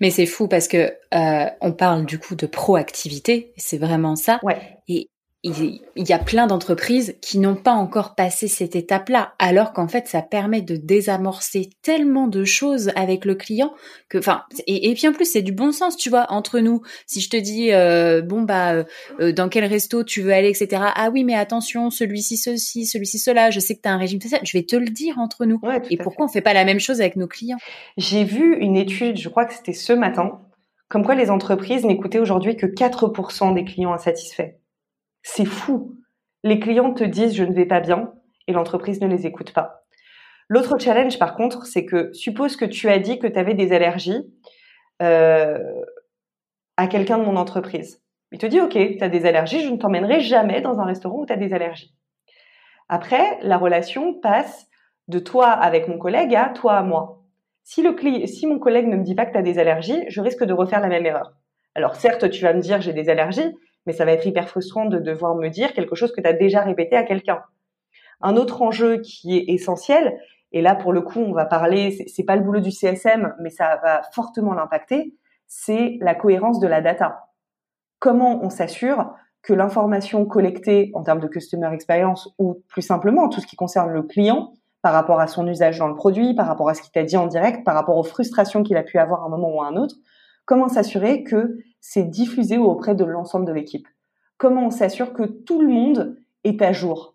[0.00, 4.40] Mais c'est fou parce que euh, on parle du coup de proactivité, c'est vraiment ça.
[4.42, 4.78] Ouais.
[4.88, 5.08] Et
[5.44, 10.08] il, y a plein d'entreprises qui n'ont pas encore passé cette étape-là, alors qu'en fait,
[10.08, 13.74] ça permet de désamorcer tellement de choses avec le client
[14.08, 16.80] que, enfin, et, et, puis en plus, c'est du bon sens, tu vois, entre nous.
[17.06, 18.84] Si je te dis, euh, bon bah,
[19.20, 20.82] euh, dans quel resto tu veux aller, etc.
[20.94, 23.50] Ah oui, mais attention, celui-ci ceci, celui-ci cela.
[23.50, 24.38] Je sais que tu as un régime ça.
[24.42, 25.60] Je vais te le dire entre nous.
[25.90, 27.58] et pourquoi on fait pas la même chose avec nos clients?
[27.98, 30.40] J'ai vu une étude, je crois que c'était ce matin,
[30.88, 34.54] comme quoi les entreprises n'écoutaient aujourd'hui que 4% des clients insatisfaits.
[35.24, 35.96] C'est fou.
[36.44, 38.12] Les clients te disent je ne vais pas bien
[38.46, 39.84] et l'entreprise ne les écoute pas.
[40.48, 43.72] L'autre challenge, par contre, c'est que suppose que tu as dit que tu avais des
[43.72, 44.22] allergies
[45.02, 45.58] euh,
[46.76, 48.02] à quelqu'un de mon entreprise.
[48.32, 51.20] Il te dit, OK, tu as des allergies, je ne t'emmènerai jamais dans un restaurant
[51.20, 51.94] où tu as des allergies.
[52.90, 54.68] Après, la relation passe
[55.08, 57.22] de toi avec mon collègue à toi à moi.
[57.62, 60.20] Si, le si mon collègue ne me dit pas que tu as des allergies, je
[60.20, 61.32] risque de refaire la même erreur.
[61.74, 63.54] Alors certes, tu vas me dire j'ai des allergies,
[63.86, 66.32] mais ça va être hyper frustrant de devoir me dire quelque chose que tu as
[66.32, 67.42] déjà répété à quelqu'un.
[68.20, 70.18] Un autre enjeu qui est essentiel,
[70.52, 73.50] et là pour le coup on va parler, c'est pas le boulot du CSM, mais
[73.50, 75.14] ça va fortement l'impacter,
[75.46, 77.28] c'est la cohérence de la data.
[77.98, 83.40] Comment on s'assure que l'information collectée en termes de customer experience ou plus simplement tout
[83.40, 86.68] ce qui concerne le client par rapport à son usage dans le produit, par rapport
[86.68, 89.22] à ce qu'il t'a dit en direct, par rapport aux frustrations qu'il a pu avoir
[89.22, 89.96] à un moment ou à un autre,
[90.44, 93.86] comment s'assurer que c'est diffusé auprès de l'ensemble de l'équipe.
[94.38, 97.14] Comment on s'assure que tout le monde est à jour?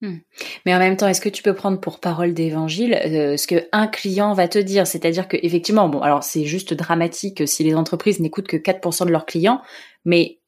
[0.00, 0.16] Hmm.
[0.64, 3.68] Mais en même temps, est-ce que tu peux prendre pour parole d'évangile euh, ce que
[3.72, 4.86] un client va te dire?
[4.86, 9.10] C'est-à-dire que effectivement, bon, alors c'est juste dramatique si les entreprises n'écoutent que 4% de
[9.10, 9.60] leurs clients,
[10.06, 10.40] mais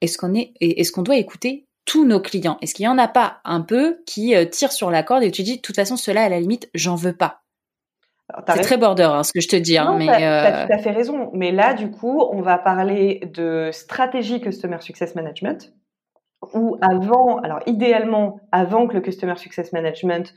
[0.00, 2.58] est-ce qu'on est, est-ce qu'on doit écouter tous nos clients?
[2.62, 5.32] Est-ce qu'il y en a pas un peu qui euh, tirent sur la corde et
[5.32, 7.42] tu dis de toute façon cela à la limite j'en veux pas?
[8.48, 9.78] C'est très border hein, ce que je te dis.
[9.78, 11.30] Hein, mais tu as, euh, tout à fait raison.
[11.32, 15.72] Mais là, du coup, on va parler de stratégie Customer Success Management,
[16.54, 20.34] où avant, alors idéalement, avant que le Customer Success Management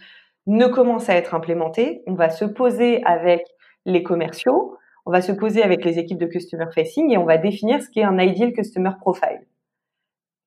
[0.48, 3.44] ne commence à être implémenté, on va se poser avec
[3.86, 7.38] les commerciaux, on va se poser avec les équipes de Customer Facing et on va
[7.38, 9.48] définir ce qu'est un Ideal Customer Profile.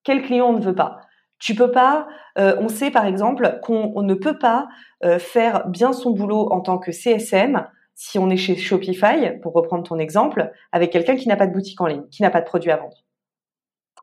[0.05, 1.01] Quel client on ne veut pas?
[1.43, 2.07] Tu peux pas,
[2.39, 4.69] euh, on sait par exemple qu'on ne peut pas
[5.05, 9.53] euh, faire bien son boulot en tant que CSM si on est chez Shopify, pour
[9.53, 12.41] reprendre ton exemple, avec quelqu'un qui n'a pas de boutique en ligne, qui n'a pas
[12.41, 12.97] de produit à vendre.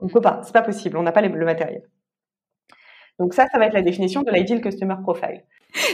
[0.02, 1.84] On ne peut pas, c'est pas possible, on n'a pas le matériel.
[3.20, 5.44] Donc ça, ça va être la définition de l'ideal customer profile.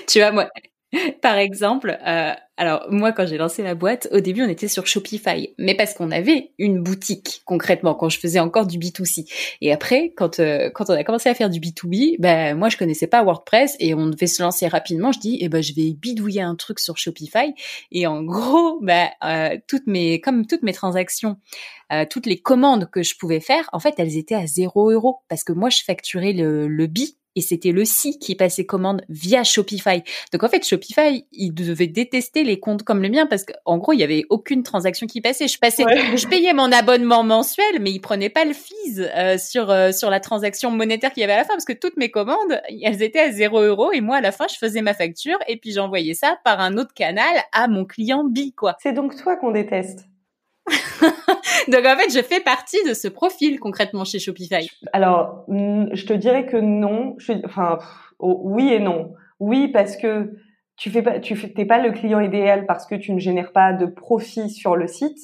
[0.08, 0.50] Tu vois, moi,
[1.22, 4.88] par exemple, euh, alors moi quand j'ai lancé la boîte, au début on était sur
[4.88, 9.30] Shopify, mais parce qu'on avait une boutique concrètement quand je faisais encore du B2C.
[9.62, 12.78] Et après quand euh, quand on a commencé à faire du B2B, ben moi je
[12.78, 15.12] connaissais pas WordPress et on devait se lancer rapidement.
[15.12, 17.54] Je dis eh ben je vais bidouiller un truc sur Shopify
[17.92, 21.38] et en gros ben euh, toutes mes comme toutes mes transactions,
[21.92, 25.20] euh, toutes les commandes que je pouvais faire, en fait elles étaient à 0 euros
[25.28, 27.00] parce que moi je facturais le le B
[27.36, 30.04] et c'était le si qui passait commande via Shopify.
[30.32, 33.94] Donc en fait, Shopify, il devait détester les comptes comme le mien parce qu'en gros,
[33.94, 35.48] il y avait aucune transaction qui passait.
[35.48, 35.84] Je passais,
[36.16, 40.10] je payais mon abonnement mensuel, mais il prenait pas le fees euh, sur euh, sur
[40.10, 43.02] la transaction monétaire qu'il y avait à la fin parce que toutes mes commandes, elles
[43.02, 45.72] étaient à 0 euros et moi à la fin, je faisais ma facture et puis
[45.72, 48.76] j'envoyais ça par un autre canal à mon client B quoi.
[48.82, 50.06] C'est donc toi qu'on déteste.
[51.68, 54.70] Donc en fait, je fais partie de ce profil concrètement chez Shopify.
[54.94, 57.16] Alors, je te dirais que non.
[57.18, 57.80] Je, enfin,
[58.20, 59.14] oh, oui et non.
[59.40, 60.32] Oui parce que
[60.78, 63.74] tu fais pas, tu fais, pas le client idéal parce que tu ne génères pas
[63.74, 65.18] de profit sur le site.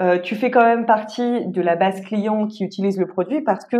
[0.00, 3.64] Euh, tu fais quand même partie de la base client qui utilise le produit parce
[3.64, 3.76] que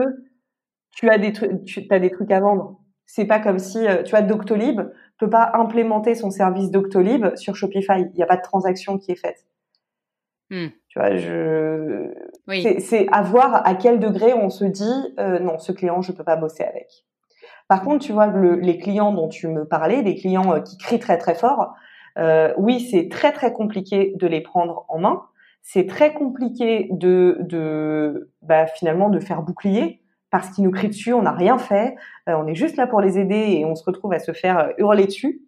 [0.91, 2.81] tu as des trucs, tu as des trucs à vendre.
[3.05, 4.81] C'est pas comme si euh, tu as Doctolib
[5.19, 8.01] peut pas implémenter son service Doctolib sur Shopify.
[8.01, 9.47] Il n'y a pas de transaction qui est faite.
[10.51, 10.69] Hmm.
[10.89, 12.13] Tu vois, je
[12.79, 16.25] c'est à voir à quel degré on se dit euh, non, ce client je peux
[16.25, 17.05] pas bosser avec.
[17.69, 20.79] Par contre, tu vois, le, les clients dont tu me parlais, les clients euh, qui
[20.79, 21.75] crient très très fort,
[22.19, 25.23] euh, oui, c'est très très compliqué de les prendre en main.
[25.63, 31.13] C'est très compliqué de, de bah, finalement de faire bouclier parce qu'ils nous crient dessus,
[31.13, 34.13] on n'a rien fait, on est juste là pour les aider et on se retrouve
[34.13, 35.41] à se faire hurler dessus.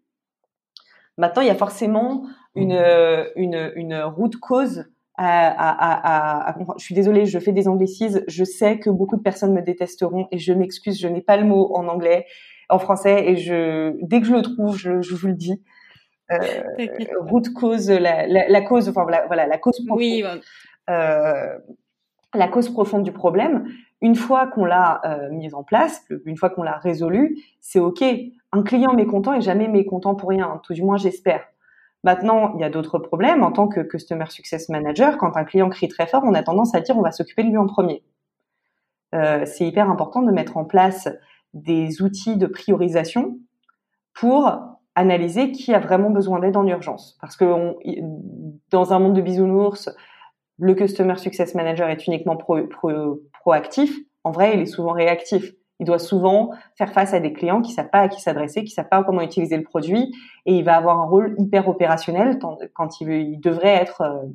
[1.18, 2.24] Maintenant, il y a forcément
[2.60, 7.66] une, euh, une, une route cause à, à, à, Je suis désolée, je fais des
[7.66, 8.22] anglicismes.
[8.28, 11.44] Je sais que beaucoup de personnes me détesteront et je m'excuse, je n'ai pas le
[11.44, 12.26] mot en anglais,
[12.68, 15.62] en français et je dès que je le trouve, je, je vous le dis.
[16.30, 16.38] Euh,
[17.20, 19.98] route cause, la, la, cause, enfin voilà, voilà la cause profonde.
[19.98, 20.24] Oui,
[20.90, 21.58] euh,
[22.34, 23.66] la cause profonde du problème.
[24.00, 28.04] Une fois qu'on l'a euh, mise en place, une fois qu'on l'a résolu, c'est ok.
[28.52, 30.60] Un client mécontent est jamais mécontent pour rien.
[30.62, 31.44] Tout du moins, j'espère.
[32.04, 33.42] Maintenant, il y a d'autres problèmes.
[33.42, 36.74] En tant que Customer Success Manager, quand un client crie très fort, on a tendance
[36.74, 38.04] à dire on va s'occuper de lui en premier.
[39.14, 41.08] Euh, c'est hyper important de mettre en place
[41.54, 43.38] des outils de priorisation
[44.14, 44.52] pour
[44.94, 47.16] analyser qui a vraiment besoin d'aide en urgence.
[47.20, 47.74] Parce que
[48.70, 49.90] dans un monde de bisounours,
[50.58, 53.96] le Customer Success Manager est uniquement proactif.
[54.24, 55.52] En vrai, il est souvent réactif.
[55.80, 58.72] Il doit souvent faire face à des clients qui savent pas à qui s'adresser, qui
[58.72, 60.12] savent pas comment utiliser le produit,
[60.44, 62.38] et il va avoir un rôle hyper opérationnel
[62.74, 64.26] quand il, devrait être euh,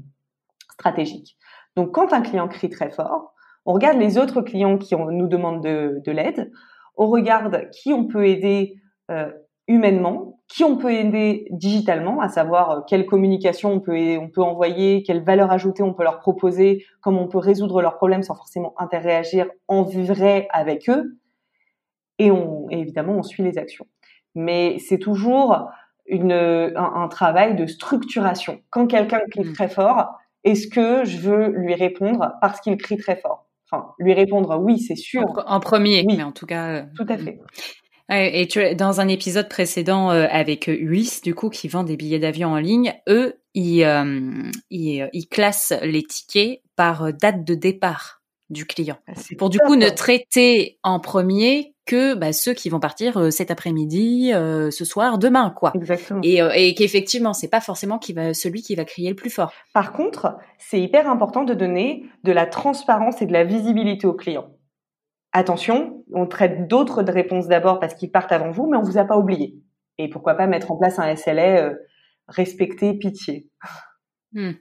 [0.72, 1.38] stratégique.
[1.76, 3.34] Donc, quand un client crie très fort,
[3.66, 6.52] on regarde les autres clients qui nous demandent de, l'aide,
[6.96, 8.76] on regarde qui on peut aider
[9.12, 9.32] euh,
[9.68, 14.44] humainement, qui on peut aider digitalement, à savoir euh, quelle communication on peut, on peut
[14.44, 18.36] envoyer, quelle valeur ajoutée on peut leur proposer, comment on peut résoudre leurs problèmes sans
[18.36, 21.18] forcément interagir en vrai avec eux
[22.20, 23.88] et, on, évidemment on suit les actions.
[24.36, 25.70] Mais c'est toujours
[26.06, 28.62] une, un, travail de structuration.
[28.70, 29.54] Quand quelqu'un crie mmh.
[29.54, 33.48] très fort, est-ce que je veux lui répondre parce qu'il crie très fort?
[33.70, 35.24] Enfin, lui répondre oui, c'est sûr.
[35.48, 36.18] En, premier, oui.
[36.18, 36.70] mais en tout cas.
[36.70, 37.40] Euh, tout à fait.
[38.10, 41.98] Et tu, dans un épisode précédent euh, avec euh, Ulysse, du coup, qui vend des
[41.98, 47.56] billets d'avion en ligne, eux, ils, euh, ils, ils, classent les tickets par date de
[47.56, 48.98] départ du client.
[49.08, 53.52] Ah, pour du coup ne traiter en premier que bah, ceux qui vont partir cet
[53.52, 55.72] après-midi, ce soir, demain, quoi.
[55.76, 56.22] Exactement.
[56.24, 59.52] Et, et qu'effectivement, c'est pas forcément qui va celui qui va crier le plus fort.
[59.74, 64.14] Par contre, c'est hyper important de donner de la transparence et de la visibilité aux
[64.14, 64.50] clients
[65.34, 69.06] attention, on traite d'autres réponses d'abord parce qu'ils partent avant vous, mais on vous a
[69.06, 69.56] pas oublié.
[69.98, 71.74] Et pourquoi pas mettre en place un SLA euh,
[72.28, 73.50] respecter pitié.
[74.32, 74.54] Hmm.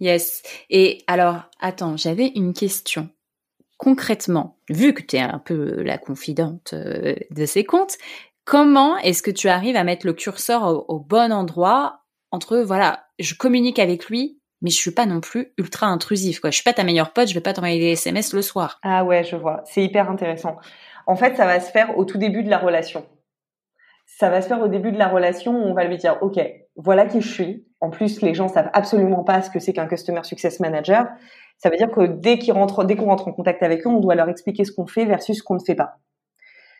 [0.00, 0.42] Yes.
[0.70, 3.10] Et alors, attends, j'avais une question.
[3.78, 7.96] Concrètement, vu que tu es un peu la confidente euh, de ces comptes,
[8.44, 13.34] comment est-ce que tu arrives à mettre le curseur au bon endroit entre, voilà, je
[13.34, 16.50] communique avec lui, mais je suis pas non plus ultra intrusif quoi.
[16.50, 18.78] Je suis pas ta meilleure pote, je vais pas t'envoyer des SMS le soir.
[18.82, 19.62] Ah ouais, je vois.
[19.66, 20.56] C'est hyper intéressant.
[21.06, 23.06] En fait, ça va se faire au tout début de la relation.
[24.06, 26.40] Ça va se faire au début de la relation où on va lui dire OK,
[26.76, 27.66] voilà qui je suis.
[27.80, 31.08] En plus, les gens savent absolument pas ce que c'est qu'un customer success manager.
[31.58, 34.64] Ça veut dire que dès qu'on rentre en contact avec eux, on doit leur expliquer
[34.64, 35.98] ce qu'on fait versus ce qu'on ne fait pas.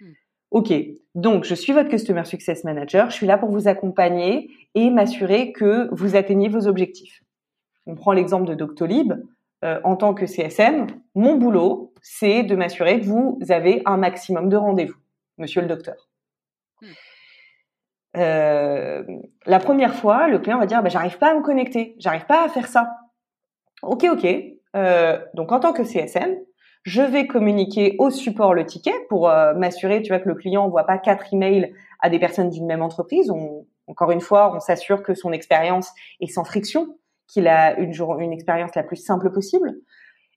[0.01, 0.13] Hmm.
[0.51, 0.73] OK,
[1.15, 5.53] donc je suis votre Customer Success Manager, je suis là pour vous accompagner et m'assurer
[5.53, 7.25] que vous atteignez vos objectifs
[7.87, 9.13] on prend l'exemple de Doctolib,
[9.65, 14.49] euh, en tant que CSM, mon boulot, c'est de m'assurer que vous avez un maximum
[14.49, 14.99] de rendez-vous,
[15.39, 16.09] monsieur le docteur.
[16.81, 16.87] Hmm.
[18.17, 19.03] Euh,
[19.47, 22.45] la première fois, le client va dire bah, j'arrive pas à me connecter, j'arrive pas
[22.45, 22.91] à faire ça.
[23.83, 24.27] Ok, ok.
[24.75, 26.37] Euh, donc en tant que CSM,
[26.83, 30.85] je vais communiquer au support le ticket pour m'assurer, tu vois, que le client voit
[30.85, 33.33] pas quatre emails à des personnes d'une même entreprise.
[33.87, 38.33] encore une fois, on s'assure que son expérience est sans friction qu'il a une, une
[38.33, 39.75] expérience la plus simple possible.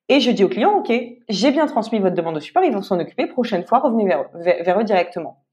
[0.10, 0.94] Et je dis au client, OK,
[1.28, 4.80] j'ai bien transmis votre demande au support, ils vont s'en occuper, prochaine fois, revenez vers,
[4.80, 5.44] eux directement.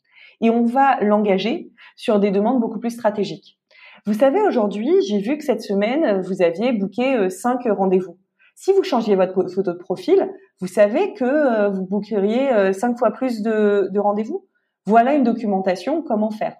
[0.40, 3.58] Et on va l'engager sur des demandes beaucoup plus stratégiques.
[4.06, 8.18] Vous savez, aujourd'hui, j'ai vu que cette semaine, vous aviez booké euh, cinq rendez-vous.
[8.54, 12.98] Si vous changiez votre photo de profil, vous savez que euh, vous bookeriez euh, cinq
[12.98, 14.46] fois plus de, rendez-vous.
[14.86, 16.56] Voilà une documentation, comment faire.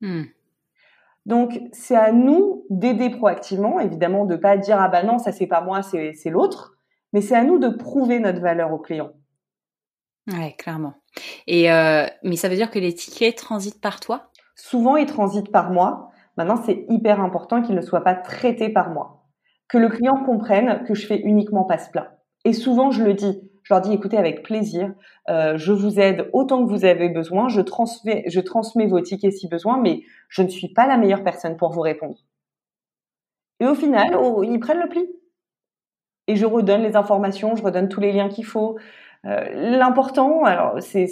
[0.00, 0.24] Hmm.
[1.26, 5.48] Donc c'est à nous d'aider proactivement, évidemment de pas dire ah bah non ça c'est
[5.48, 6.76] pas moi c'est c'est l'autre,
[7.12, 9.10] mais c'est à nous de prouver notre valeur au client.
[10.32, 10.94] Ouais clairement.
[11.48, 14.30] Et euh, mais ça veut dire que les tickets transitent par toi?
[14.54, 16.10] Souvent ils transitent par moi.
[16.36, 19.15] Maintenant c'est hyper important qu'ils ne soient pas traités par moi,
[19.68, 22.18] que le client comprenne que je fais uniquement passe-plat.
[22.44, 24.94] Et souvent je le dis, je leur dis écoutez avec plaisir,
[25.28, 29.32] euh, je vous aide autant que vous avez besoin, je transmets, je transmets vos tickets
[29.32, 32.16] si besoin, mais je ne suis pas la meilleure personne pour vous répondre.
[33.58, 35.04] Et au final, oh, ils prennent le pli.
[36.28, 38.76] Et je redonne les informations, je redonne tous les liens qu'il faut.
[39.24, 41.06] Euh, l'important, alors c'est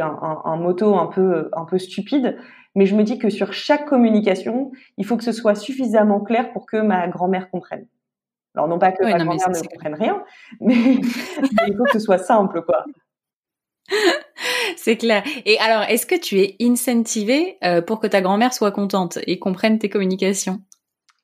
[0.00, 2.38] un, un, un motto un peu un peu stupide,
[2.76, 6.52] mais je me dis que sur chaque communication, il faut que ce soit suffisamment clair
[6.52, 7.86] pour que ma grand-mère comprenne.
[8.54, 10.22] Alors non pas que ma grand-mère ne comprenne rien,
[10.60, 12.84] mais, il faut que ce soit simple, quoi.
[14.76, 15.22] C'est clair.
[15.46, 19.38] Et alors, est-ce que tu es incentivé euh, pour que ta grand-mère soit contente et
[19.38, 20.60] comprenne tes communications?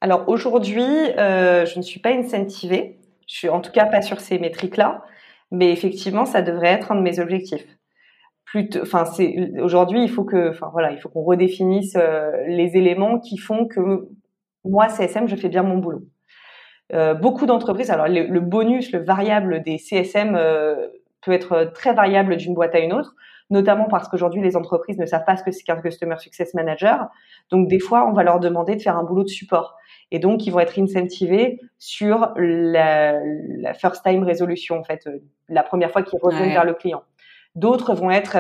[0.00, 2.98] Alors aujourd'hui, euh, je ne suis pas incentivée.
[3.28, 5.04] Je suis en tout cas pas sur ces métriques-là,
[5.50, 7.66] mais effectivement, ça devrait être un de mes objectifs.
[8.80, 13.18] Enfin, c'est aujourd'hui, il faut que, enfin voilà, il faut qu'on redéfinisse euh, les éléments
[13.18, 14.08] qui font que
[14.64, 16.02] moi, CSM, je fais bien mon boulot.
[16.92, 20.88] Euh, beaucoup d'entreprises, alors le, bonus, le variable des CSM euh,
[21.22, 23.14] peut être très variable d'une boîte à une autre,
[23.48, 27.08] notamment parce qu'aujourd'hui les entreprises ne savent pas ce que c'est qu'un Customer Success Manager.
[27.50, 29.76] Donc des fois, on va leur demander de faire un boulot de support.
[30.10, 35.20] Et donc, ils vont être incentivés sur la, la first time résolution, en fait, euh,
[35.48, 37.02] la première fois qu'ils reviennent vers le client.
[37.54, 38.36] D'autres vont être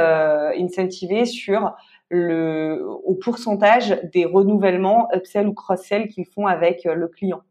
[0.58, 1.74] incentivés sur
[2.08, 7.42] le, au pourcentage des renouvellements upsell ou cross-sell qu'ils font avec le client.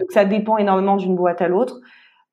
[0.00, 1.80] Donc ça dépend énormément d'une boîte à l'autre.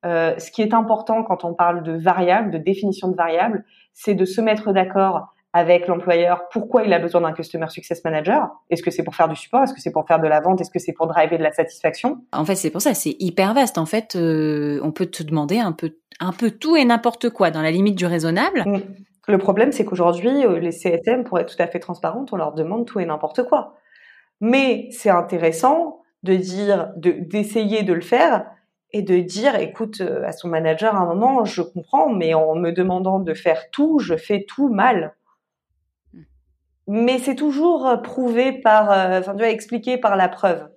[0.06, 4.14] Euh, ce qui est important quand on parle de variables, de définition de variables, c'est
[4.14, 8.48] de se mettre d'accord avec l'employeur pourquoi il a besoin d'un customer success manager?
[8.70, 9.62] Est-ce que c'est pour faire du support?
[9.62, 10.60] Est-ce que c'est pour faire de la vente?
[10.60, 12.18] Est-ce que c'est pour driver de la satisfaction?
[12.32, 13.78] En fait, c'est pour ça, c'est hyper vaste.
[13.78, 17.50] En fait, euh, on peut te demander un peu, un peu tout et n'importe quoi
[17.50, 18.64] dans la limite du raisonnable.
[18.66, 18.82] Mm.
[19.28, 22.54] Le problème, c'est qu'aujourd'hui, euh, les CSM, pour être tout à fait transparentes, on leur
[22.54, 23.76] demande tout et n'importe quoi.
[24.40, 28.46] Mais c'est intéressant de dire, de d'essayer de le faire
[28.92, 32.54] et de dire, écoute, euh, à son manager, à un moment, je comprends, mais en
[32.54, 35.14] me demandant de faire tout, je fais tout mal.
[36.88, 40.68] Mais c'est toujours euh, prouvé par, euh, enfin, tu vois, expliqué par la preuve.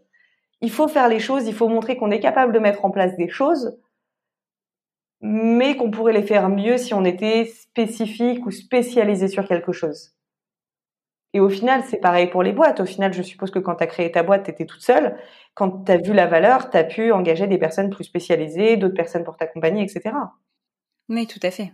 [0.59, 3.15] Il faut faire les choses, il faut montrer qu'on est capable de mettre en place
[3.15, 3.79] des choses,
[5.21, 10.13] mais qu'on pourrait les faire mieux si on était spécifique ou spécialisé sur quelque chose.
[11.33, 12.81] Et au final, c'est pareil pour les boîtes.
[12.81, 15.17] Au final, je suppose que quand tu as créé ta boîte, tu étais toute seule.
[15.53, 18.95] Quand tu as vu la valeur, tu as pu engager des personnes plus spécialisées, d'autres
[18.95, 20.13] personnes pour t'accompagner, etc.
[21.07, 21.71] Oui, tout à fait.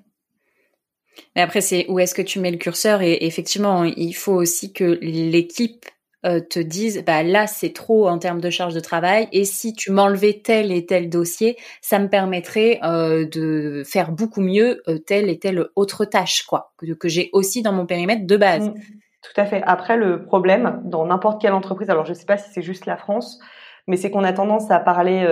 [1.35, 4.73] Mais après, c'est où est-ce que tu mets le curseur et effectivement, il faut aussi
[4.73, 5.85] que l'équipe
[6.25, 9.73] euh, te dise, bah là, c'est trop en termes de charge de travail et si
[9.73, 14.97] tu m'enlevais tel et tel dossier, ça me permettrait euh, de faire beaucoup mieux euh,
[14.97, 18.69] telle et telle autre tâche, quoi, que, j'ai aussi dans mon périmètre de base.
[18.69, 18.73] Mmh.
[19.21, 19.61] tout à fait.
[19.67, 22.87] Après, le problème dans n'importe quelle entreprise, alors je ne sais pas si c'est juste
[22.87, 23.39] la France,
[23.87, 25.23] mais c'est qu'on a tendance à parler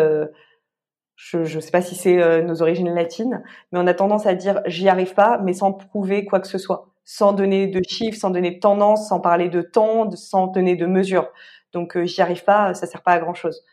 [1.15, 4.35] je ne sais pas si c'est euh, nos origines latines, mais on a tendance à
[4.35, 8.17] dire j'y arrive pas, mais sans prouver quoi que ce soit, sans donner de chiffres,
[8.19, 11.29] sans donner de tendance, sans parler de temps, sans donner de mesures.
[11.73, 13.63] Donc euh, j'y arrive pas, ça sert pas à grand chose.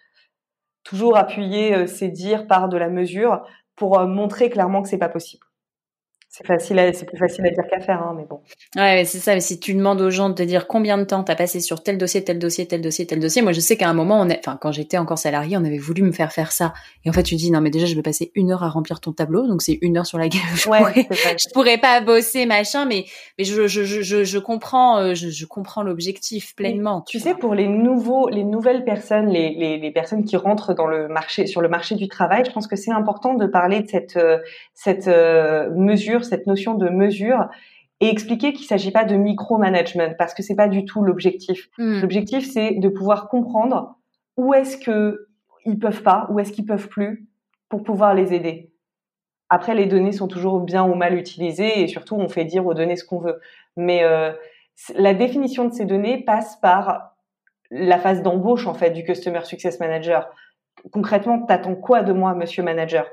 [0.84, 3.44] Toujours appuyer euh, ces dires par de la mesure
[3.76, 5.46] pour montrer clairement que c'est pas possible.
[6.34, 8.40] C'est facile, c'est plus facile à dire qu'à faire, hein, mais bon.
[8.74, 9.34] Ouais, c'est ça.
[9.34, 11.82] Mais si tu demandes aux gens de te dire combien de temps t'as passé sur
[11.82, 14.30] tel dossier, tel dossier, tel dossier, tel dossier, moi je sais qu'à un moment, on
[14.30, 16.72] est, enfin quand j'étais encore salarié, on avait voulu me faire faire ça.
[17.04, 19.00] Et en fait, tu dis non, mais déjà je vais passer une heure à remplir
[19.00, 22.46] ton tableau, donc c'est une heure sur laquelle je, ouais, pourrais, je pourrais pas bosser
[22.46, 23.04] machin, mais
[23.36, 27.04] mais je je je je, comprends, euh, je, je comprends l'objectif pleinement.
[27.06, 30.86] Tu, sais, pour les nouveaux, les nouvelles personnes, les, les les personnes qui rentrent dans
[30.86, 33.88] le marché, sur le marché du travail, je pense que c'est important de parler de
[33.90, 34.38] cette euh,
[34.72, 35.68] cette euh,
[36.22, 37.48] mesure, cette notion de mesure
[38.00, 41.68] et expliquer qu'il ne s'agit pas de micromanagement parce que c'est pas du tout l'objectif.
[41.78, 42.00] Hmm.
[42.00, 43.96] L'objectif c'est de pouvoir comprendre
[44.36, 45.28] où est-ce que
[45.64, 47.28] ils peuvent pas, où est-ce qu'ils peuvent plus
[47.68, 48.72] pour pouvoir les aider.
[49.48, 52.74] Après les données sont toujours bien ou mal utilisées et surtout on fait dire aux
[52.74, 53.40] données ce qu'on veut.
[53.76, 54.32] Mais euh,
[54.94, 57.14] la définition de ces données passe par
[57.70, 60.28] la phase d'embauche en fait du customer success manager.
[60.90, 63.08] Concrètement, t'attends quoi de moi, monsieur manager?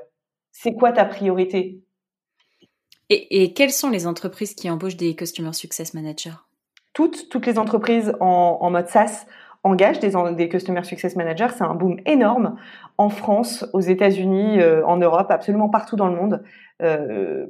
[0.50, 1.80] C'est quoi ta priorité?
[3.10, 6.36] Et, quelles sont les entreprises qui embauchent des Customer Success Managers?
[6.92, 9.26] Toutes, toutes les entreprises en, mode SaaS
[9.64, 11.48] engagent des, des Customer Success Managers.
[11.56, 12.56] C'est un boom énorme
[12.98, 16.42] en France, aux États-Unis, euh, en Europe, absolument partout dans le monde.
[16.82, 17.46] Euh,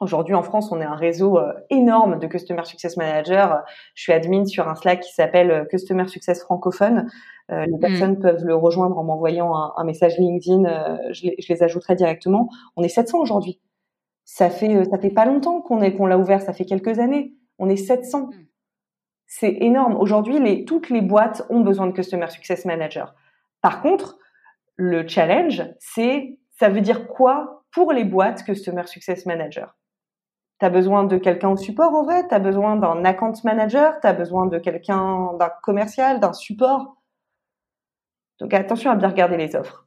[0.00, 3.48] Aujourd'hui, en France, on est un réseau euh, énorme de Customer Success Managers.
[3.96, 7.10] Je suis admin sur un Slack qui s'appelle Customer Success francophone.
[7.48, 7.80] les mm.
[7.80, 11.00] personnes peuvent le rejoindre en m'envoyant un, un, message LinkedIn.
[11.10, 12.48] Je les, je les ajouterai directement.
[12.76, 13.58] On est 700 aujourd'hui.
[14.30, 16.98] Ça fait euh, ça fait pas longtemps qu'on est qu'on l'a ouvert, ça fait quelques
[16.98, 17.32] années.
[17.58, 18.26] On est 700.
[18.26, 18.32] Hmm.
[19.26, 19.96] C'est énorme.
[19.96, 23.14] Aujourd'hui, les, toutes les boîtes ont besoin de Customer Success Manager.
[23.62, 24.18] Par contre,
[24.76, 29.74] le challenge, c'est ça veut dire quoi pour les boîtes Customer Success Manager?
[30.60, 32.28] Tu as besoin de quelqu'un au support en vrai?
[32.28, 33.98] Tu as besoin d'un account manager?
[34.02, 36.98] Tu as besoin de quelqu'un, d'un commercial, d'un support?
[38.40, 39.86] Donc attention à bien regarder les offres.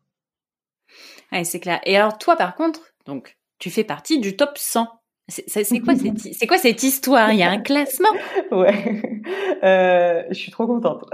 [1.31, 1.79] Ouais, c'est clair.
[1.83, 4.87] Et alors toi, par contre, donc tu fais partie du top 100.
[5.29, 7.31] C'est quoi, cette, quoi cette histoire?
[7.31, 8.09] Il y a un classement
[8.51, 9.01] Ouais,
[9.63, 11.05] euh, je suis trop contente.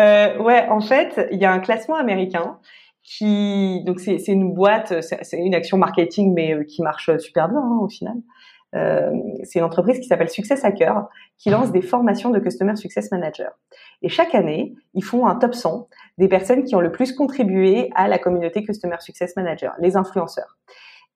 [0.00, 2.58] euh, ouais, en fait, il y a un classement américain
[3.04, 7.60] qui, donc c'est une boîte, c'est une action marketing, mais euh, qui marche super bien
[7.60, 8.16] hein, au final.
[8.74, 9.10] Euh,
[9.44, 11.08] c'est une entreprise qui s'appelle Success Hacker
[11.38, 13.52] qui lance des formations de Customer Success Manager.
[14.02, 15.88] Et chaque année, ils font un top 100
[16.18, 20.58] des personnes qui ont le plus contribué à la communauté Customer Success Manager, les influenceurs.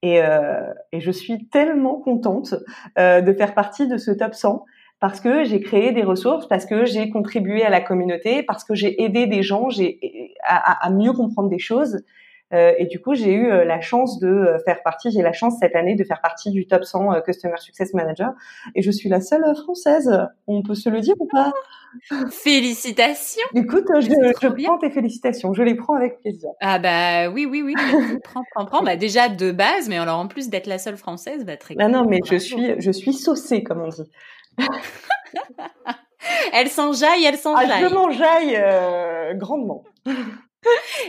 [0.02, 2.54] Et, euh, et je suis tellement contente
[2.98, 4.64] euh, de faire partie de ce top 100
[4.98, 8.74] parce que j'ai créé des ressources, parce que j'ai contribué à la communauté, parce que
[8.74, 12.04] j'ai aidé des gens j'ai, à, à, mieux comprendre des choses.
[12.52, 15.32] Euh, et du coup, j'ai eu euh, la chance de euh, faire partie, j'ai la
[15.32, 18.32] chance cette année de faire partie du top 100 Customer Success Manager.
[18.74, 20.10] Et je suis la seule française.
[20.46, 21.52] On peut se le dire ou pas?
[22.30, 23.46] Félicitations.
[23.54, 25.52] Écoute, je, je prends tes félicitations.
[25.52, 26.50] Je les prends avec plaisir.
[26.60, 27.74] Ah bah oui, oui, oui.
[28.24, 28.82] prends, prends, prends.
[28.82, 31.74] Bah déjà de base, mais alors en plus d'être la seule française, bah très.
[31.74, 34.10] Non, non, mais je suis, je suis saucée, comme on dit.
[36.52, 37.70] elle s'enjaille, elle s'enjaille.
[37.84, 39.84] Ah, je m'enjaille euh, grandement.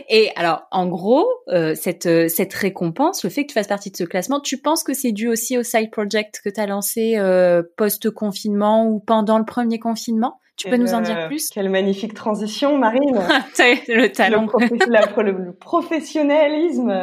[0.10, 3.92] Et alors, en gros, euh, cette, euh, cette récompense, le fait que tu fasses partie
[3.92, 6.66] de ce classement, tu penses que c'est dû aussi au side project que tu as
[6.66, 10.40] lancé euh, post-confinement ou pendant le premier confinement?
[10.56, 11.50] Tu peux nous en dire plus?
[11.50, 13.16] Quelle magnifique transition, Marine.
[13.58, 14.46] Le talent.
[14.56, 16.94] Le, professionnalisme,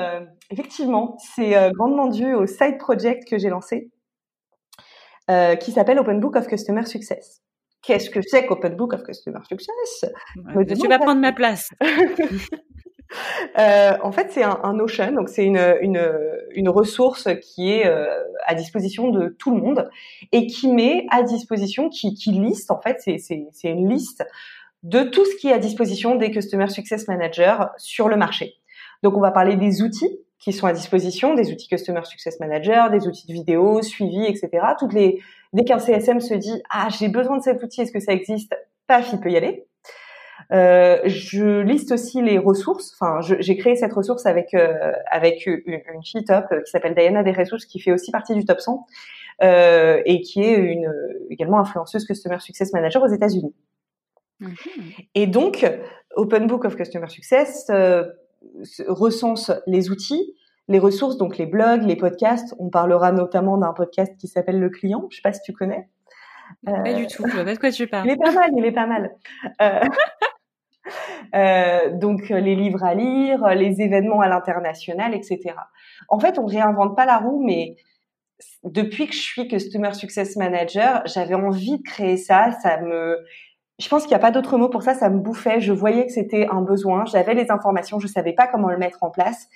[0.51, 3.90] effectivement, c'est grandement dû au side project que j'ai lancé,
[5.61, 7.42] qui s'appelle Open Book of Customer Success
[7.83, 10.05] qu'est-ce que c'est qu'Open Book of Customer Success?
[10.81, 11.70] Tu vas prendre ma place.
[13.59, 16.01] euh, en fait, c'est un, un, Notion, donc c'est une, une,
[16.53, 18.07] une, ressource qui est euh,
[18.47, 19.91] à disposition de tout le monde
[20.33, 24.24] et qui met à disposition, qui, qui liste, en fait, c'est une liste
[24.83, 28.55] de tout ce qui est à disposition des Customer Success Managers sur le marché.
[29.03, 32.91] Donc on va parler des outils qui sont à disposition, des outils Customer Success Manager,
[32.91, 34.49] des outils de vidéo, suivi, etc.
[34.78, 35.20] Toutes les
[35.53, 38.57] dès qu'un CSM se dit ah j'ai besoin de cet outil, est-ce que ça existe?
[38.86, 39.66] Paf, il peut y aller.
[40.53, 42.97] Euh, je liste aussi les ressources.
[42.99, 46.95] Enfin, j'ai créé cette ressource avec euh, avec une, une, fille top euh, qui s'appelle
[46.95, 48.86] Diana des ressources, qui fait aussi partie du top 100
[49.43, 50.93] euh, et qui est une
[51.28, 53.55] également influenceuse Customer Success Manager aux États-Unis.
[54.41, 54.55] Mhm.
[55.14, 55.64] Et donc,
[56.16, 58.05] Open Book of Customer Success euh,
[58.86, 60.34] recense les outils,
[60.68, 62.55] les ressources, donc les blogs, les podcasts.
[62.59, 65.07] On parlera notamment d'un podcast qui s'appelle Le Client.
[65.11, 65.88] Je sais pas si tu connais.
[66.64, 67.24] Pas du tout.
[67.26, 68.07] Je vois pas de quoi tu parles.
[68.07, 68.51] Il est pas mal.
[68.57, 69.14] Il est pas mal.
[69.61, 69.80] Euh,
[71.34, 75.55] euh, donc les livres à lire, les événements à l'international, etc.
[76.09, 77.76] En fait, on réinvente pas la roue, mais
[78.64, 82.53] depuis que je suis Customer Success Manager, j'avais envie de créer ça.
[82.62, 83.18] Ça me,
[83.81, 84.95] je pense qu'il n'y a pas d'autre mot pour ça.
[84.95, 85.61] Ça me bouffait.
[85.61, 87.05] Je voyais que c'était un besoin.
[87.07, 87.99] J'avais les informations.
[87.99, 89.49] Je savais pas comment le mettre en place.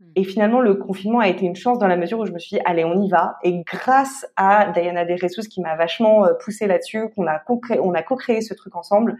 [0.00, 0.06] Hmm.
[0.16, 2.56] Et finalement, le confinement a été une chance dans la mesure où je me suis
[2.56, 3.36] dit, allez, on y va.
[3.44, 7.94] Et grâce à Diana Desressus qui m'a vachement euh, poussé là-dessus, qu'on a co-créé, on
[7.94, 9.16] a co-créé ce truc ensemble,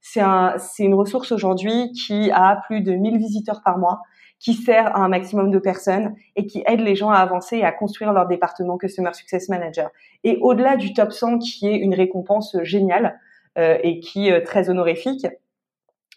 [0.00, 4.00] c'est un, c'est une ressource aujourd'hui qui a plus de 1000 visiteurs par mois,
[4.38, 7.64] qui sert à un maximum de personnes et qui aide les gens à avancer et
[7.64, 9.90] à construire leur département Customer Success Manager.
[10.22, 13.18] Et au-delà du top 100 qui est une récompense géniale
[13.56, 15.26] et qui est très honorifique,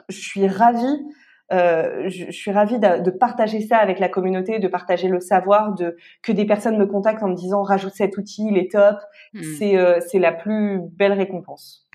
[0.10, 1.06] je suis ravie
[1.54, 5.74] euh, je, suis ravie de, de, partager ça avec la communauté, de partager le savoir,
[5.76, 8.98] de que des personnes me contactent en me disant rajoute cet outil, il est top.
[9.34, 9.42] Hmm.
[9.58, 11.88] C'est euh, c'est la plus belle récompense.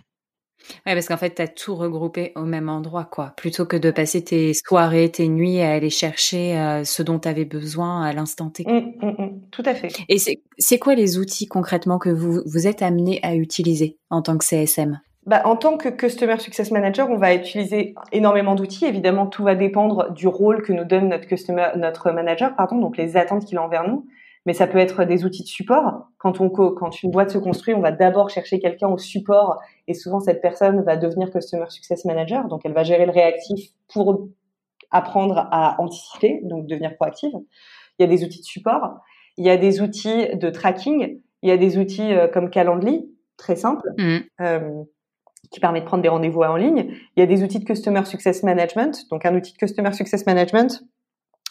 [0.87, 3.35] Ouais, parce qu'en fait, tu as tout regroupé au même endroit, quoi.
[3.37, 7.27] Plutôt que de passer tes soirées, tes nuits à aller chercher euh, ce dont tu
[7.27, 8.65] avais besoin à l'instant T.
[8.65, 9.41] Mmh, mmh, mmh.
[9.51, 9.93] tout à fait.
[10.09, 14.39] Et c'est quoi les outils concrètement que vous, vous êtes amené à utiliser en tant
[14.39, 18.87] que CSM bah, en tant que Customer Success Manager, on va utiliser énormément d'outils.
[18.87, 22.97] Évidemment, tout va dépendre du rôle que nous donne notre customer, notre manager, pardon, donc
[22.97, 24.07] les attentes qu'il a envers nous
[24.45, 26.09] mais ça peut être des outils de support.
[26.19, 29.95] Quand, on, quand une boîte se construit, on va d'abord chercher quelqu'un au support et
[29.95, 34.29] souvent cette personne va devenir Customer Success Manager, donc elle va gérer le réactif pour
[34.91, 37.33] apprendre à anticiper, donc devenir proactive.
[37.99, 39.01] Il y a des outils de support,
[39.37, 43.09] il y a des outils de tracking, il y a des outils euh, comme Calendly,
[43.37, 44.19] très simple, mmh.
[44.41, 44.83] euh,
[45.53, 46.97] qui permet de prendre des rendez-vous en ligne.
[47.17, 50.27] Il y a des outils de Customer Success Management, donc un outil de Customer Success
[50.27, 50.83] Management,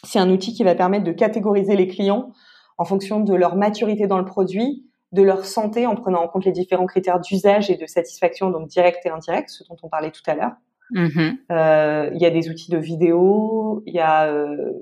[0.04, 2.32] c'est un outil qui va permettre de catégoriser les clients
[2.78, 6.44] en fonction de leur maturité dans le produit, de leur santé en prenant en compte
[6.44, 10.10] les différents critères d'usage et de satisfaction, donc direct et indirect, ce dont on parlait
[10.10, 10.52] tout à l'heure.
[10.92, 11.36] Mm-hmm.
[11.52, 14.72] Euh, il y a des outils de vidéo, il y a euh,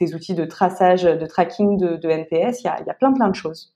[0.00, 2.94] des outils de traçage, de tracking de, de NPS, il y a, il y a
[2.94, 3.75] plein plein de choses.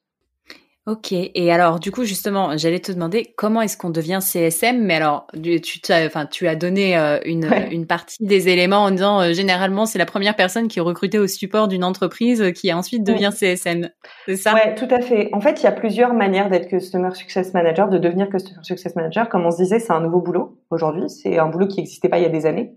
[0.91, 1.13] Ok.
[1.13, 4.83] Et alors, du coup, justement, j'allais te demander comment est-ce qu'on devient CSM.
[4.83, 5.29] Mais alors,
[5.63, 9.33] tu, as, enfin, tu as donné euh, une, une, partie des éléments en disant euh,
[9.33, 13.05] généralement c'est la première personne qui est recrutée au support d'une entreprise euh, qui ensuite
[13.05, 13.89] devient CSM.
[14.27, 14.53] C'est ça?
[14.53, 15.29] Ouais, tout à fait.
[15.33, 18.97] En fait, il y a plusieurs manières d'être Customer Success Manager, de devenir Customer Success
[18.97, 19.29] Manager.
[19.29, 21.09] Comme on se disait, c'est un nouveau boulot aujourd'hui.
[21.09, 22.73] C'est un boulot qui n'existait pas il y a des années.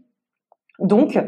[0.78, 1.26] Donc, il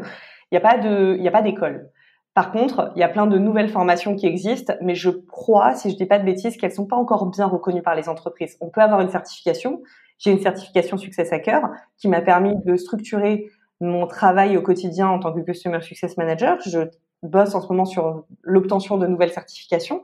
[0.52, 1.90] n'y a pas de, il n'y a pas d'école.
[2.36, 5.90] Par contre, il y a plein de nouvelles formations qui existent, mais je crois, si
[5.90, 8.58] je dis pas de bêtises, qu'elles sont pas encore bien reconnues par les entreprises.
[8.60, 9.80] On peut avoir une certification.
[10.18, 11.62] J'ai une certification Success Hacker
[11.96, 13.48] qui m'a permis de structurer
[13.80, 16.58] mon travail au quotidien en tant que Customer Success Manager.
[16.66, 16.80] Je
[17.22, 20.02] bosse en ce moment sur l'obtention de nouvelles certifications.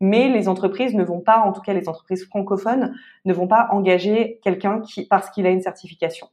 [0.00, 2.94] Mais les entreprises ne vont pas, en tout cas les entreprises francophones,
[3.24, 6.28] ne vont pas engager quelqu'un parce qu'il a une certification.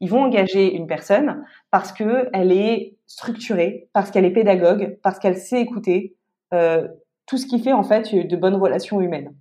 [0.00, 5.18] Ils vont engager une personne parce que elle est structurée, parce qu'elle est pédagogue, parce
[5.18, 6.16] qu'elle sait écouter,
[6.54, 6.88] euh,
[7.26, 9.34] tout ce qui fait en fait de bonnes relations humaines.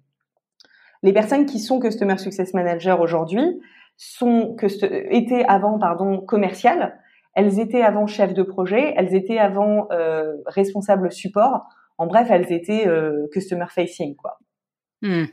[1.02, 3.62] Les personnes qui sont Customer Success Manager aujourd'hui
[3.98, 4.56] sont
[5.10, 7.00] étaient avant commerciales,
[7.34, 11.68] elles étaient avant chef de projet, elles étaient avant euh, responsable support.
[11.98, 14.16] En bref, elles étaient euh, customer facing.
[15.02, 15.26] Hmm.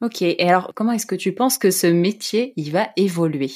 [0.00, 0.22] Ok.
[0.22, 3.50] Et alors, comment est-ce que tu penses que ce métier il va évoluer?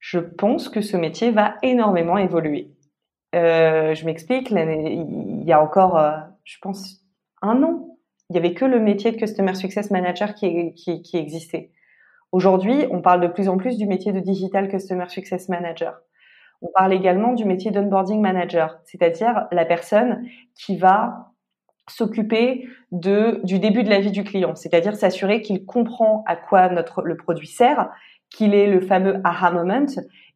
[0.00, 2.72] Je pense que ce métier va énormément évoluer.
[3.34, 7.04] Euh, je m'explique, il y a encore, euh, je pense,
[7.42, 7.98] un an,
[8.28, 11.70] il y avait que le métier de Customer Success Manager qui, qui, existait.
[12.32, 16.00] Aujourd'hui, on parle de plus en plus du métier de Digital Customer Success Manager.
[16.62, 20.24] On parle également du métier d'onboarding manager, c'est-à-dire la personne
[20.54, 21.32] qui va
[21.88, 27.02] s'occuper du début de la vie du client, c'est-à-dire s'assurer qu'il comprend à quoi notre
[27.02, 27.90] le produit sert
[28.30, 29.86] qu'il ait le fameux aha moment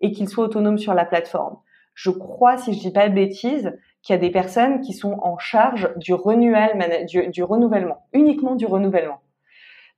[0.01, 1.57] et qu'il soit autonome sur la plateforme.
[1.95, 3.72] Je crois, si je dis pas de bêtises,
[4.03, 8.55] qu'il y a des personnes qui sont en charge du, renouvel, du, du renouvellement, uniquement
[8.55, 9.20] du renouvellement.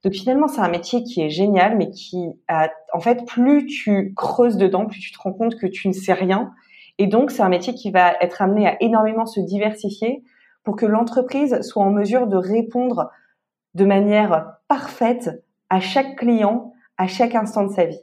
[0.04, 4.14] Donc finalement, c'est un métier qui est génial, mais qui, a, en fait, plus tu
[4.14, 6.52] creuses dedans, plus tu te rends compte que tu ne sais rien
[6.98, 10.22] Et donc, c'est un métier qui va être amené à énormément se diversifier
[10.62, 13.10] pour que l'entreprise soit en mesure de répondre
[13.74, 18.00] de manière parfaite à chaque client à chaque instant de sa vie.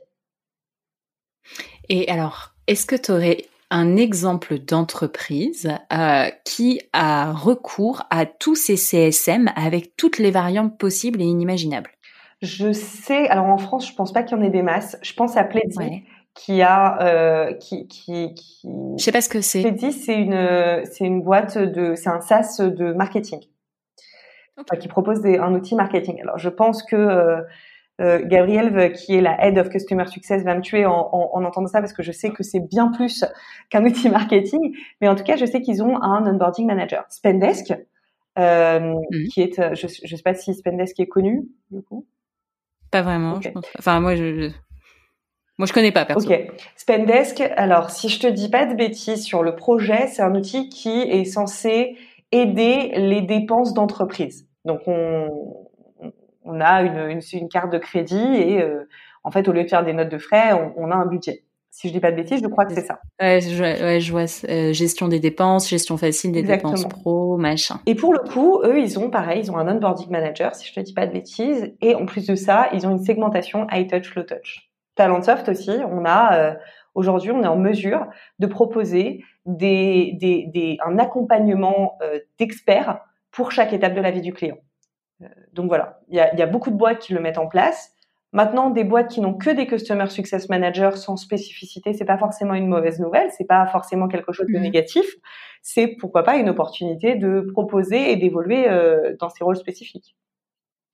[1.90, 8.56] Et alors, est-ce que tu aurais un exemple d'entreprise euh, qui a recours à tous
[8.56, 11.90] ces CSM avec toutes les variantes possibles et inimaginables?
[12.42, 14.98] Je sais, alors en France, je pense pas qu'il y en ait des masses.
[15.02, 16.04] Je pense à Pleddy.
[16.36, 18.68] qui a euh, qui qui qui
[18.98, 22.22] je sais pas ce que c'est Pleddy c'est une c'est une boîte de c'est un
[22.22, 23.40] SaaS de marketing
[24.82, 27.42] qui propose des, un outil marketing alors je pense que euh,
[28.02, 31.68] euh, Gabrielle, qui est la Head of Customer Success, va me tuer en, en, entendant
[31.68, 33.24] ça parce que je sais que c'est bien plus
[33.70, 34.76] qu'un outil marketing.
[35.02, 37.06] Mais en tout cas, je sais qu'ils ont un onboarding manager.
[37.10, 37.74] Spendesk,
[38.40, 39.28] euh, mhm.
[39.32, 42.06] qui est, euh, je, je sais pas si Spendesk est connu, du coup.
[42.90, 43.40] Pas vraiment.
[43.42, 44.50] Je pense Enfin, moi, je,
[45.60, 46.28] moi, je connais pas perso.
[46.28, 46.52] Ok.
[46.76, 47.42] Spendesk.
[47.58, 51.02] Alors, si je te dis pas de bêtises sur le projet, c'est un outil qui
[51.02, 51.96] est censé
[52.32, 54.48] aider les dépenses d'entreprise.
[54.66, 55.30] Donc, on,
[56.46, 58.88] on a une, une, carte de crédit et euh,
[59.24, 61.44] en fait, au lieu de faire des notes de frais, on, a un budget.
[61.70, 63.00] Si je dis pas de bêtises, je crois que c'est ça.
[63.20, 67.80] Ouais, je, vois euh, gestion des dépenses, gestion facile des dépenses pro, machin.
[67.86, 70.74] Et pour le coup, eux, ils ont pareil, ils ont un onboarding manager, si je
[70.74, 73.90] te dis pas de bêtises, et en plus de ça, ils ont une segmentation high
[73.90, 74.70] touch, low touch.
[74.96, 76.54] Talentsoft aussi, on a euh,
[76.94, 78.06] aujourd'hui, on est en mesure
[78.38, 81.98] de proposer des, des, des un accompagnement
[82.38, 83.00] d'experts
[83.32, 84.58] pour chaque étape de la vie du client.
[85.22, 87.92] Euh, donc voilà, il y a, beaucoup de boîtes qui le mettent en place.
[88.34, 92.56] Maintenant, des boîtes qui n'ont que des Customer Success Managers sans spécificité, c'est pas forcément
[92.56, 94.64] une mauvaise nouvelle, c'est pas forcément quelque chose de mhm.
[94.64, 95.06] négatif.
[95.62, 100.16] C'est pourquoi pas une opportunité de proposer et d'évoluer euh, dans ces rôles spécifiques.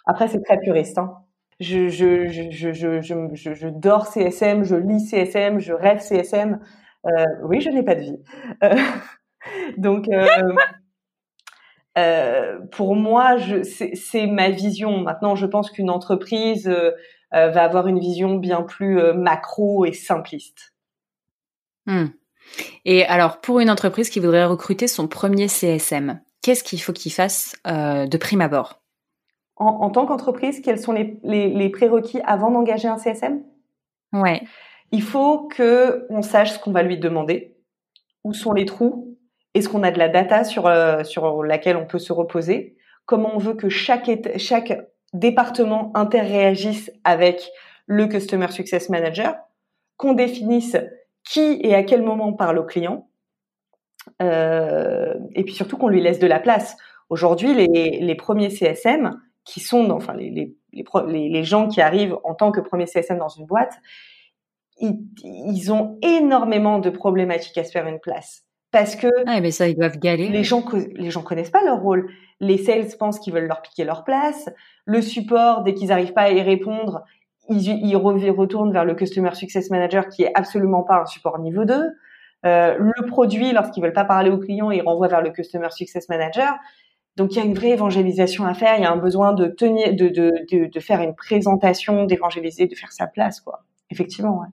[0.06, 0.98] Après, c'est très puriste.
[0.98, 1.14] Hein.
[1.62, 6.60] Je, je, je, je, je, je, dors CSM, je lis CSM, je rêve CSM.
[7.06, 8.20] Euh, oui, je n'ai pas de vie.
[8.64, 8.76] Euh,
[9.78, 10.08] donc,
[12.00, 15.00] euh, pour moi, c'est ma vision.
[15.00, 16.92] Maintenant, je pense qu'une entreprise euh,
[17.34, 20.74] euh, va avoir une vision bien plus macro et simpliste.
[21.86, 22.08] Hmm.
[22.86, 27.12] Et alors, pour une entreprise qui voudrait recruter son premier CSM, qu'est-ce qu'il faut qu'il
[27.12, 28.82] fasse de prime abord?
[29.56, 33.44] En, tant qu'entreprise, quels sont les, les prérequis avant d'engager un CSM
[34.14, 34.42] Ouais.
[34.92, 37.58] Il faut que on sache ce qu'on va lui demander,
[38.24, 39.09] où sont les trous,
[39.54, 42.76] est-ce qu'on a de la data sur, euh, sur laquelle on peut se reposer?
[43.06, 44.80] Comment on veut que chaque, chaque
[45.14, 47.50] département interréagisse avec
[47.88, 49.36] le Customer Success Manager?
[49.98, 50.78] Qu'on définisse
[51.24, 53.10] qui et à quel moment parle au client?
[54.22, 56.78] Euh, et puis surtout qu'on lui laisse de la place.
[57.10, 62.36] Aujourd'hui, les, les, premiers CSM qui sont, enfin les, les, les, gens qui arrivent en
[62.36, 63.74] tant que premier CSM dans une boîte,
[64.80, 69.68] ils ont énormément de problématiques à se faire une place parce que ah, mais ça
[69.68, 70.32] ils doivent galérer.
[70.32, 70.64] Les gens
[70.96, 72.10] les gens connaissent pas leur rôle.
[72.40, 74.50] Les sales pensent qu'ils veulent leur piquer leur place.
[74.86, 77.04] Le support dès qu'ils n'arrivent pas à y répondre,
[77.50, 81.66] ils, ils retournent vers le customer success manager qui est absolument pas un support niveau
[81.66, 81.92] 2.
[82.46, 86.08] Euh, le produit lorsqu'ils veulent pas parler au client, ils renvoient vers le customer success
[86.08, 86.54] manager.
[87.18, 89.48] Donc il y a une vraie évangélisation à faire, il y a un besoin de
[89.48, 93.64] tenir de de de, de faire une présentation, d'évangéliser, de faire sa place quoi.
[93.90, 94.48] Effectivement, ouais.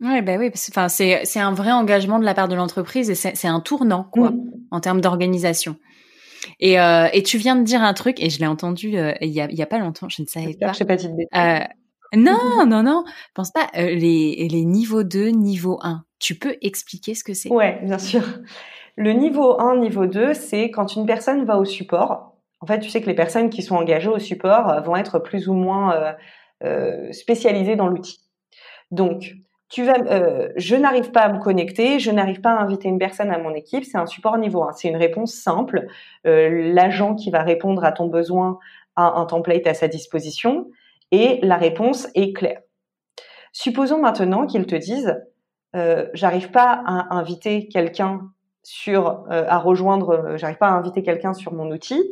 [0.00, 3.14] Ouais, ben oui, enfin c'est c'est un vrai engagement de la part de l'entreprise et
[3.14, 4.50] c'est un tournant quoi mmh.
[4.70, 5.76] en termes d'organisation.
[6.60, 9.30] Et euh, et tu viens de dire un truc et je l'ai entendu euh, il
[9.30, 10.72] y a il y a pas longtemps, je ne savais pas.
[10.72, 11.64] Je sais pas euh,
[12.14, 16.04] non, non, non, pense pas les les niveaux 2, niveau 1.
[16.18, 17.50] Tu peux expliquer ce que c'est?
[17.50, 18.22] Ouais, bien sûr.
[18.96, 22.36] Le niveau 1, niveau 2, c'est quand une personne va au support.
[22.60, 25.48] En fait, tu sais que les personnes qui sont engagées au support vont être plus
[25.48, 26.14] ou moins
[27.10, 28.20] spécialisées dans l'outil.
[28.90, 29.34] Donc,
[29.78, 33.38] euh, je n'arrive pas à me connecter, je n'arrive pas à inviter une personne à
[33.38, 34.72] mon équipe, c'est un support niveau 1.
[34.72, 35.86] C'est une réponse simple.
[36.26, 38.58] Euh, L'agent qui va répondre à ton besoin
[38.94, 40.70] a un template à sa disposition
[41.10, 42.60] et la réponse est claire.
[43.52, 45.20] Supposons maintenant qu'ils te disent,
[45.74, 48.30] euh, j'arrive pas à inviter quelqu'un
[48.62, 52.02] sur, euh, à rejoindre, j'arrive pas à inviter quelqu'un sur mon outil,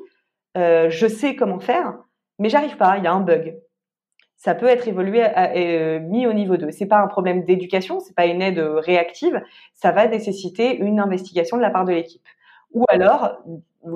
[0.57, 1.95] je sais comment faire,
[2.39, 3.59] mais j'arrive pas, il y a un bug
[4.45, 6.71] ça peut être évolué euh, mis au niveau 2.
[6.71, 9.43] C'est pas un problème d'éducation, c'est pas une aide réactive,
[9.73, 12.21] ça va nécessiter une investigation de la part de l'équipe.
[12.75, 13.39] Ou alors,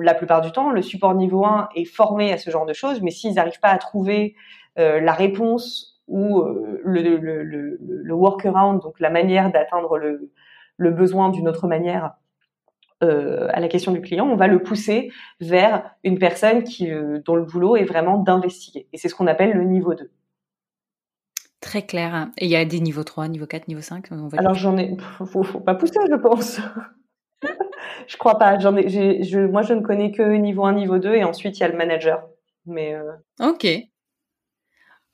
[0.01, 2.99] la plupart du temps, le support niveau 1 est formé à ce genre de choses,
[3.03, 4.33] mais s'ils n'arrivent pas à trouver
[4.79, 10.89] euh, la réponse ou euh, le, le, le, le, workaround, donc la manière d'atteindre le,
[10.89, 12.13] besoin d'une autre manière
[13.03, 16.89] euh, à la question du client, on va le pousser vers une personne qui,
[17.23, 18.87] dont le boulot est vraiment d'investiguer.
[18.93, 20.09] Et c'est ce qu'on appelle le niveau 2.
[21.61, 22.29] Très clair.
[22.37, 24.07] Et il y a des niveaux 3, niveau 4, niveau 5
[24.37, 24.95] Alors j'en ai...
[25.25, 26.59] Faut, faut pas pousser, je pense.
[28.07, 28.59] je crois pas.
[28.59, 31.61] J'en ai, je, moi, je ne connais que niveau 1, niveau 2 et ensuite il
[31.61, 32.23] y a le manager.
[32.65, 33.67] Mais euh, Ok.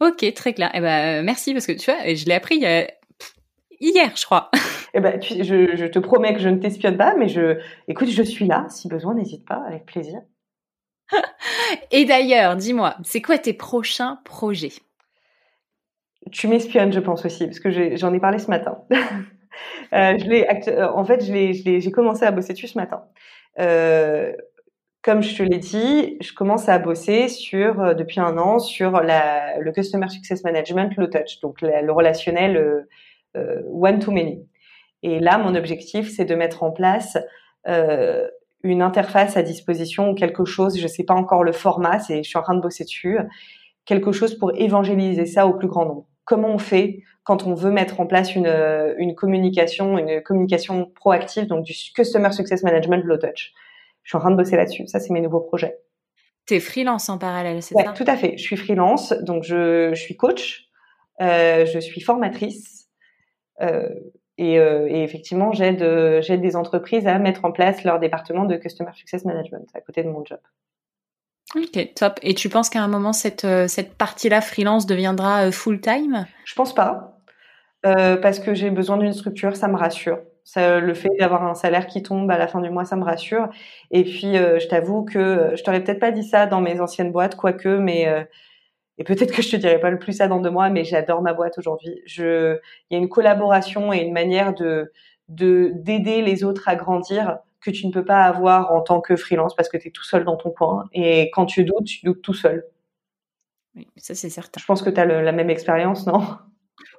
[0.01, 0.71] Ok, très clair.
[0.73, 2.57] Eh ben, merci parce que tu vois, je l'ai appris
[3.79, 4.51] hier, je crois.
[4.97, 8.23] Eh ben, je, je, te promets que je ne t'espionne pas, mais je, écoute, je
[8.23, 8.65] suis là.
[8.69, 10.21] Si besoin, n'hésite pas, avec plaisir.
[11.91, 14.71] et d'ailleurs, dis-moi, c'est quoi tes prochains projets?
[16.31, 18.79] Tu m'espionnes, je pense aussi, parce que j'en ai, parlé ce matin.
[18.91, 23.03] euh, je euh, en fait, j'ai commencé à bosser dessus ce matin.
[23.59, 24.33] Euh,
[25.05, 28.91] comme je te l'ai dit, je commence à bosser sur euh, depuis un an sur
[29.01, 32.89] la, le Customer Success Management Low Touch, donc le relationnel euh,
[33.37, 34.47] euh, one to many.
[35.03, 37.19] Et là, mon objectif, c'est de mettre en place
[37.67, 38.27] euh,
[38.63, 40.75] une interface à disposition ou quelque chose.
[40.75, 43.19] Je ne sais pas encore le format, je suis en train de bosser dessus.
[43.85, 46.07] Quelque chose pour évangéliser ça au plus grand nombre.
[46.25, 48.53] Comment on fait quand on veut mettre en place une,
[48.97, 53.53] une communication, une communication proactive, donc du Customer Success Management Low Touch
[54.05, 54.87] je suis en train de bosser là-dessus.
[54.87, 55.79] Ça, c'est mes nouveaux projets.
[56.45, 57.91] Tu es freelance en parallèle, c'est ouais, ça?
[57.91, 58.37] Tout à fait.
[58.37, 60.69] Je suis freelance, donc je, je suis coach,
[61.21, 62.87] euh, je suis formatrice.
[63.61, 63.89] Euh,
[64.37, 65.79] et, euh, et, effectivement, j'aide
[66.21, 70.03] j'aide des entreprises à mettre en place leur département de Customer Success Management à côté
[70.03, 70.39] de mon job.
[71.55, 72.19] Ok, top.
[72.21, 76.25] Et tu penses qu'à un moment, cette, euh, cette partie-là, freelance, deviendra euh, full-time?
[76.43, 77.19] Je pense pas.
[77.85, 80.19] Euh, parce que j'ai besoin d'une structure, ça me rassure.
[80.43, 83.03] Ça, le fait d'avoir un salaire qui tombe à la fin du mois, ça me
[83.03, 83.49] rassure.
[83.91, 87.35] Et puis, je t'avoue que je t'aurais peut-être pas dit ça dans mes anciennes boîtes,
[87.35, 88.27] quoique, mais
[88.99, 91.23] et peut-être que je te dirai pas le plus ça dans deux mois, mais j'adore
[91.23, 91.99] ma boîte aujourd'hui.
[92.05, 94.91] Je, il y a une collaboration et une manière de
[95.29, 99.15] de d'aider les autres à grandir que tu ne peux pas avoir en tant que
[99.15, 100.85] freelance parce que tu es tout seul dans ton coin.
[100.93, 102.65] Et quand tu doutes, tu doutes tout seul.
[103.75, 104.59] Oui, ça c'est certain.
[104.61, 106.37] Je pense que tu as la même expérience, non?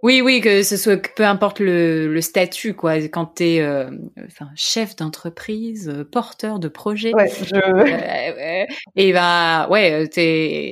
[0.02, 2.96] Oui, oui, que ce soit peu importe le, le statut, quoi.
[2.96, 3.90] Quand tu es euh,
[4.26, 7.54] enfin, chef d'entreprise, euh, porteur de projet, ouais, je...
[7.54, 10.08] euh, et ben ouais,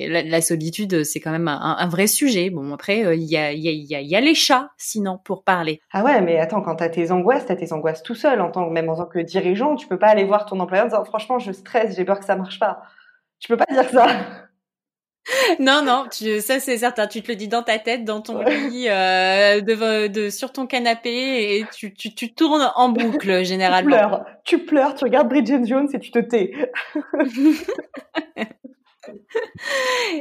[0.08, 2.50] la, la solitude, c'est quand même un, un, vrai sujet.
[2.50, 5.44] Bon, après, il y a, y, a, y, a, y a les chats, sinon, pour
[5.44, 5.80] parler.
[5.92, 8.40] Ah ouais, mais attends, quand t'as tes angoisses, t'as tes angoisses tout seul.
[8.40, 10.88] En tant, même en tant que dirigeant, tu peux pas aller voir ton employeur en
[10.88, 12.82] disant franchement, je stresse, j'ai peur que ça marche pas.
[13.40, 14.06] Tu peux pas dire ça.
[15.58, 17.06] non, non, tu, ça c'est certain.
[17.06, 20.66] Tu te le dis dans ta tête, dans ton lit, euh, de, de, sur ton
[20.66, 23.90] canapé, et tu, tu, tu tournes en boucle généralement.
[23.90, 26.52] Tu pleures, tu pleures, tu regardes Bridget Jones et tu te tais.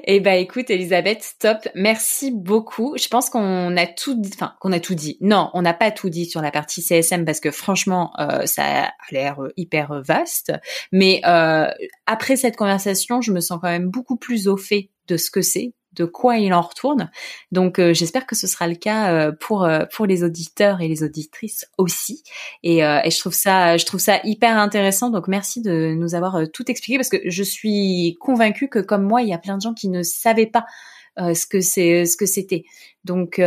[0.06, 1.58] Eh ben, écoute, Elisabeth, stop.
[1.74, 2.96] Merci beaucoup.
[2.98, 5.18] Je pense qu'on a tout, dit, enfin, qu'on a tout dit.
[5.22, 8.86] Non, on n'a pas tout dit sur la partie CSM parce que franchement, euh, ça
[8.86, 10.52] a l'air hyper vaste.
[10.92, 11.68] Mais euh,
[12.06, 15.42] après cette conversation, je me sens quand même beaucoup plus au fait de ce que
[15.42, 17.10] c'est, de quoi il en retourne.
[17.52, 20.88] Donc euh, j'espère que ce sera le cas euh, pour euh, pour les auditeurs et
[20.88, 22.24] les auditrices aussi.
[22.64, 25.10] Et, et, je trouve ça je trouve ça hyper intéressant.
[25.10, 29.22] Donc merci de nous avoir tout expliqué parce que je suis convaincue que comme moi
[29.22, 30.66] il y a plein de gens qui ne savaient pas
[31.18, 32.64] ce que c'est ce que c'était.
[33.04, 33.40] Donc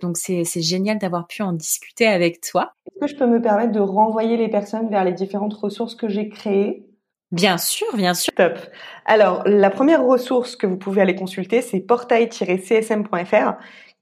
[0.00, 2.72] donc c'est c'est génial d'avoir pu en discuter avec toi.
[2.86, 6.08] Est-ce que je peux me permettre de renvoyer les personnes vers les différentes ressources que
[6.08, 6.89] j'ai créées?
[7.32, 8.32] Bien sûr, bien sûr.
[8.34, 8.58] Top.
[9.04, 13.52] Alors, la première ressource que vous pouvez aller consulter, c'est portail-csm.fr,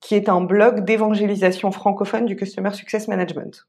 [0.01, 3.67] qui est un blog d'évangélisation francophone du Customer Success Management.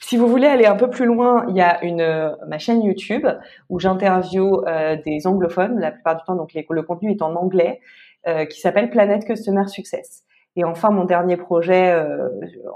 [0.00, 2.82] Si vous voulez aller un peu plus loin, il y a une euh, ma chaîne
[2.82, 3.26] YouTube
[3.70, 7.80] où j'interview euh, des anglophones la plupart du temps, donc le contenu est en anglais,
[8.26, 10.24] euh, qui s'appelle Planet Customer Success.
[10.56, 11.96] Et enfin, mon dernier projet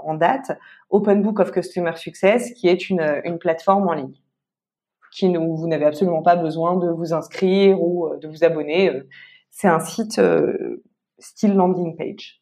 [0.03, 0.57] en date,
[0.89, 4.15] Open Book of Customer Success, qui est une, une plateforme en ligne
[5.17, 8.89] qui vous n'avez absolument pas besoin de vous inscrire ou euh, de vous abonner.
[8.89, 9.07] Euh,
[9.49, 10.83] c'est un site euh,
[11.17, 12.41] style landing page.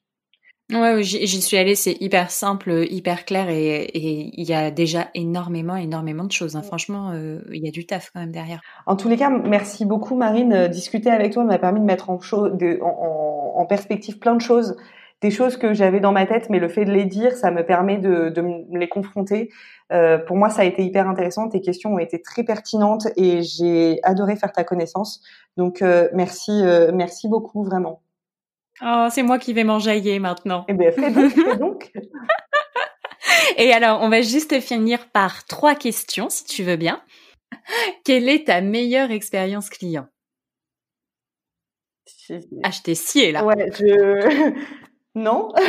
[0.74, 5.76] Ouais, j'y suis allée, c'est hyper simple, hyper clair et il y a déjà énormément,
[5.76, 6.56] énormément de choses.
[6.56, 6.64] Hein.
[6.64, 8.62] Franchement, il y a du taf quand même derrière.
[8.88, 10.68] En tous les cas, merci beaucoup Marine.
[10.68, 14.76] Discuter avec toi m'a permis de mettre en, de, en, en, perspective plein de choses
[15.26, 17.66] des choses que j'avais dans ma tête, mais le fait de les dire, ça me
[17.66, 19.50] permet de, de me les confronter.
[19.92, 21.50] Euh, pour moi, ça a été hyper intéressant.
[21.50, 25.24] Tes questions ont été très pertinentes et j'ai adoré faire ta connaissance.
[25.58, 28.04] Donc, euh, merci, euh, merci beaucoup, vraiment.
[28.84, 30.66] Oh, c'est moi qui vais m'enjailler maintenant.
[30.68, 31.92] Eh bien, fais donc, fais donc.
[33.58, 37.02] et alors, on va juste finir par trois questions, si tu veux bien.
[38.04, 40.06] Quelle est ta meilleure expérience client?
[42.64, 43.44] Ah, je t'ai scié là.
[43.44, 44.54] Ouais, je...
[45.16, 45.54] Non?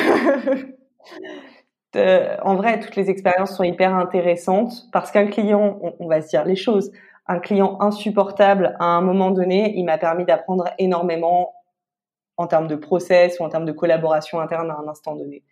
[2.43, 6.45] En vrai, toutes les expériences sont hyper intéressantes parce qu'un client, on, va se dire
[6.45, 6.93] les choses,
[7.27, 11.55] un client insupportable à un moment donné, il m'a permis d'apprendre énormément
[12.37, 15.43] en termes de process ou en termes de collaboration interne à un instant donné.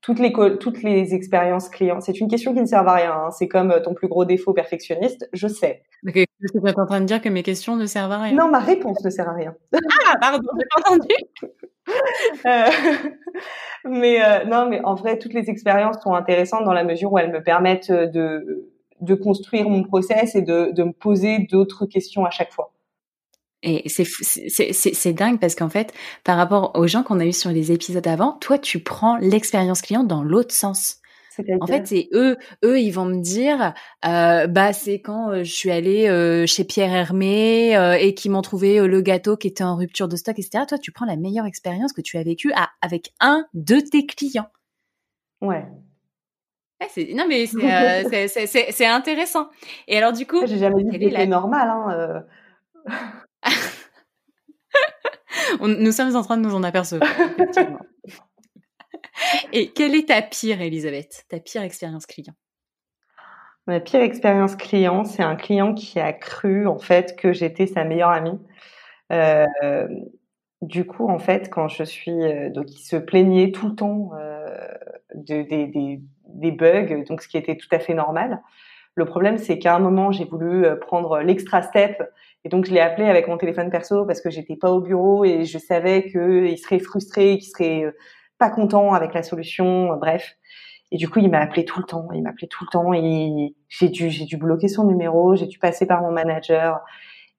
[0.00, 3.12] Toutes les, toutes les expériences clients, c'est une question qui ne sert à rien.
[3.12, 3.30] Hein.
[3.30, 5.82] C'est comme ton plus gros défaut perfectionniste, je sais.
[6.06, 6.26] Okay.
[6.40, 8.60] Tu es en train de dire que mes questions ne servent à rien Non, ma
[8.60, 9.54] réponse ne sert à rien.
[10.06, 11.08] Ah, pardon, j'ai pas entendu.
[12.46, 13.08] euh,
[13.84, 17.18] mais euh, non, mais en vrai, toutes les expériences sont intéressantes dans la mesure où
[17.18, 18.70] elles me permettent de,
[19.00, 22.72] de construire mon process et de, de me poser d'autres questions à chaque fois.
[23.62, 25.92] Et c'est dingue parce qu'en fait,
[26.24, 29.82] par rapport aux gens qu'on a eu sur les épisodes avant, toi, tu prends l'expérience
[29.82, 31.00] client dans l'autre sens.
[31.60, 35.52] En fait, c'est eux, eux, ils vont me dire, euh, bah c'est quand euh, je
[35.52, 39.76] suis allée euh, chez Pierre Hermé et qui m'ont trouvé le gâteau qui était en
[39.76, 40.64] rupture de stock, etc.
[40.68, 44.48] Toi, tu prends la meilleure expérience que tu as vécue avec un de tes clients.
[45.40, 45.64] Ouais.
[47.14, 49.48] non mais c'est intéressant.
[49.86, 51.68] Et alors du coup, j'ai jamais dit que c'était normal.
[51.68, 52.24] Hein,
[55.60, 57.10] nous sommes en train de nous en apercevoir.
[59.52, 62.34] Et quelle est ta pire, Elisabeth Ta pire expérience client?
[63.66, 67.84] Ma pire expérience client, c'est un client qui a cru en fait que j'étais sa
[67.84, 68.38] meilleure amie.
[69.12, 69.46] Euh,
[70.62, 74.10] du coup, en fait, quand je suis euh, donc, il se plaignait tout le temps
[74.14, 74.48] euh,
[75.14, 78.40] de, des, des, des, bugs, donc ce qui était tout à fait normal.
[78.94, 82.02] Le problème, c'est qu'à un moment, j'ai voulu prendre l'extra step
[82.44, 85.24] et donc je l'ai appelé avec mon téléphone perso parce que j'étais pas au bureau
[85.24, 87.84] et je savais qu'il serait frustré, qu'il serait
[88.38, 90.36] pas content avec la solution, bref.
[90.90, 92.08] Et du coup, il m'a appelé tout le temps.
[92.14, 95.34] Il m'appelait tout le temps et j'ai dû, bloquer son numéro.
[95.36, 96.80] J'ai dû passer par mon manager.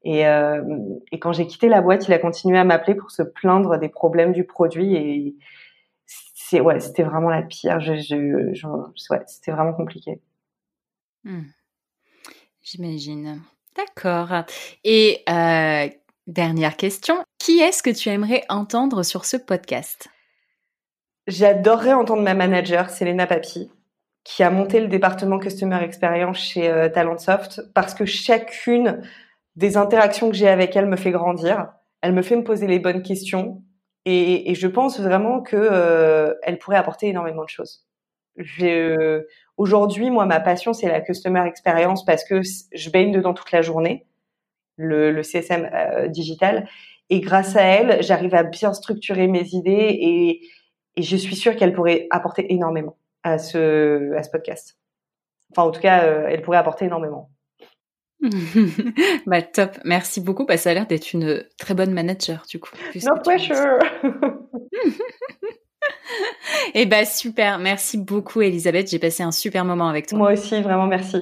[0.04, 0.62] Et, euh,
[1.12, 3.90] et quand j'ai quitté la boîte, il a continué à m'appeler pour se plaindre des
[3.90, 4.96] problèmes du produit.
[4.96, 5.36] Et
[6.06, 7.80] c'est ouais, c'était vraiment la pire.
[7.82, 10.22] C'était vraiment compliqué.
[11.24, 11.46] Hmm.
[12.62, 13.42] J'imagine.
[13.80, 14.44] D'accord.
[14.84, 15.88] Et euh,
[16.28, 20.10] dernière question, qui est-ce que tu aimerais entendre sur ce podcast?
[21.28, 23.72] J'adorerais entendre ma manager, Selena Papi,
[24.24, 29.02] qui a monté le département Customer Experience chez euh, Talentsoft, parce que chacune
[29.56, 31.70] des interactions que j'ai avec elle me fait grandir.
[32.02, 33.62] Elle me fait me poser les bonnes questions,
[34.06, 37.86] et, je pense vraiment que euh, pourrait apporter énormément de choses.
[39.60, 42.42] Aujourd'hui, moi, ma passion, c'est la Customer Experience parce que
[42.72, 44.08] je baigne dedans toute la journée,
[44.78, 46.68] le, le CSM euh, digital,
[47.10, 50.42] et grâce à elle, j'arrive à bien structurer mes idées et
[51.00, 54.78] et je suis sûre qu'elle pourrait apporter énormément à ce, à ce podcast.
[55.52, 57.30] Enfin, en tout cas, euh, elle pourrait apporter énormément.
[59.26, 60.46] bah top, merci beaucoup.
[60.46, 62.72] Bah, ça a l'air d'être une très bonne manager du coup.
[62.96, 63.80] No pressure.
[66.74, 68.90] Eh bah super, merci beaucoup Elisabeth.
[68.90, 70.18] J'ai passé un super moment avec toi.
[70.18, 71.18] Moi aussi, vraiment merci.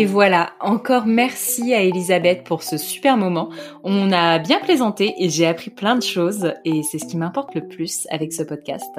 [0.00, 3.50] Et voilà, encore merci à Elisabeth pour ce super moment.
[3.84, 7.54] On a bien plaisanté et j'ai appris plein de choses et c'est ce qui m'importe
[7.54, 8.98] le plus avec ce podcast.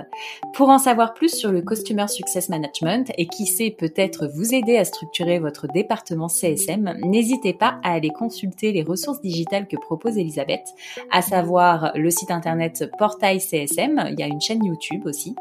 [0.54, 4.78] Pour en savoir plus sur le Customer Success Management et qui sait peut-être vous aider
[4.78, 10.20] à structurer votre département CSM, n'hésitez pas à aller consulter les ressources digitales que propose
[10.20, 10.68] Elisabeth,
[11.10, 15.34] à savoir le site internet Portail CSM, il y a une chaîne YouTube aussi,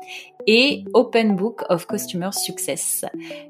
[0.47, 3.05] et Open Book of Customer Success.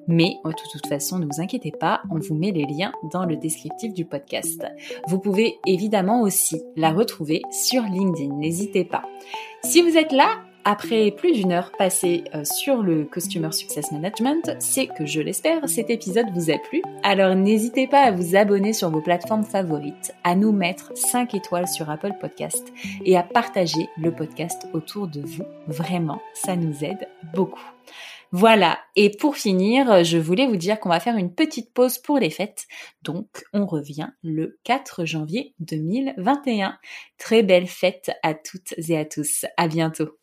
[0.08, 3.36] Mais de toute façon, ne vous inquiétez pas, on vous met les liens dans le
[3.36, 4.64] descriptif du podcast.
[5.08, 9.02] Vous pouvez évidemment aussi la retrouver sur LinkedIn, n'hésitez pas.
[9.64, 14.56] Si vous êtes là, après plus d'une heure passée euh, sur le Customer Success Management,
[14.58, 16.82] c'est que je l'espère, cet épisode vous a plu.
[17.02, 21.68] Alors n'hésitez pas à vous abonner sur vos plateformes favorites, à nous mettre 5 étoiles
[21.68, 22.72] sur Apple Podcast
[23.04, 25.44] et à partager le podcast autour de vous.
[25.66, 27.64] Vraiment, ça nous aide beaucoup.
[28.32, 32.18] Voilà, et pour finir, je voulais vous dire qu'on va faire une petite pause pour
[32.18, 32.66] les fêtes.
[33.02, 36.78] Donc, on revient le 4 janvier 2021.
[37.18, 39.46] Très belle fête à toutes et à tous.
[39.56, 40.19] À bientôt.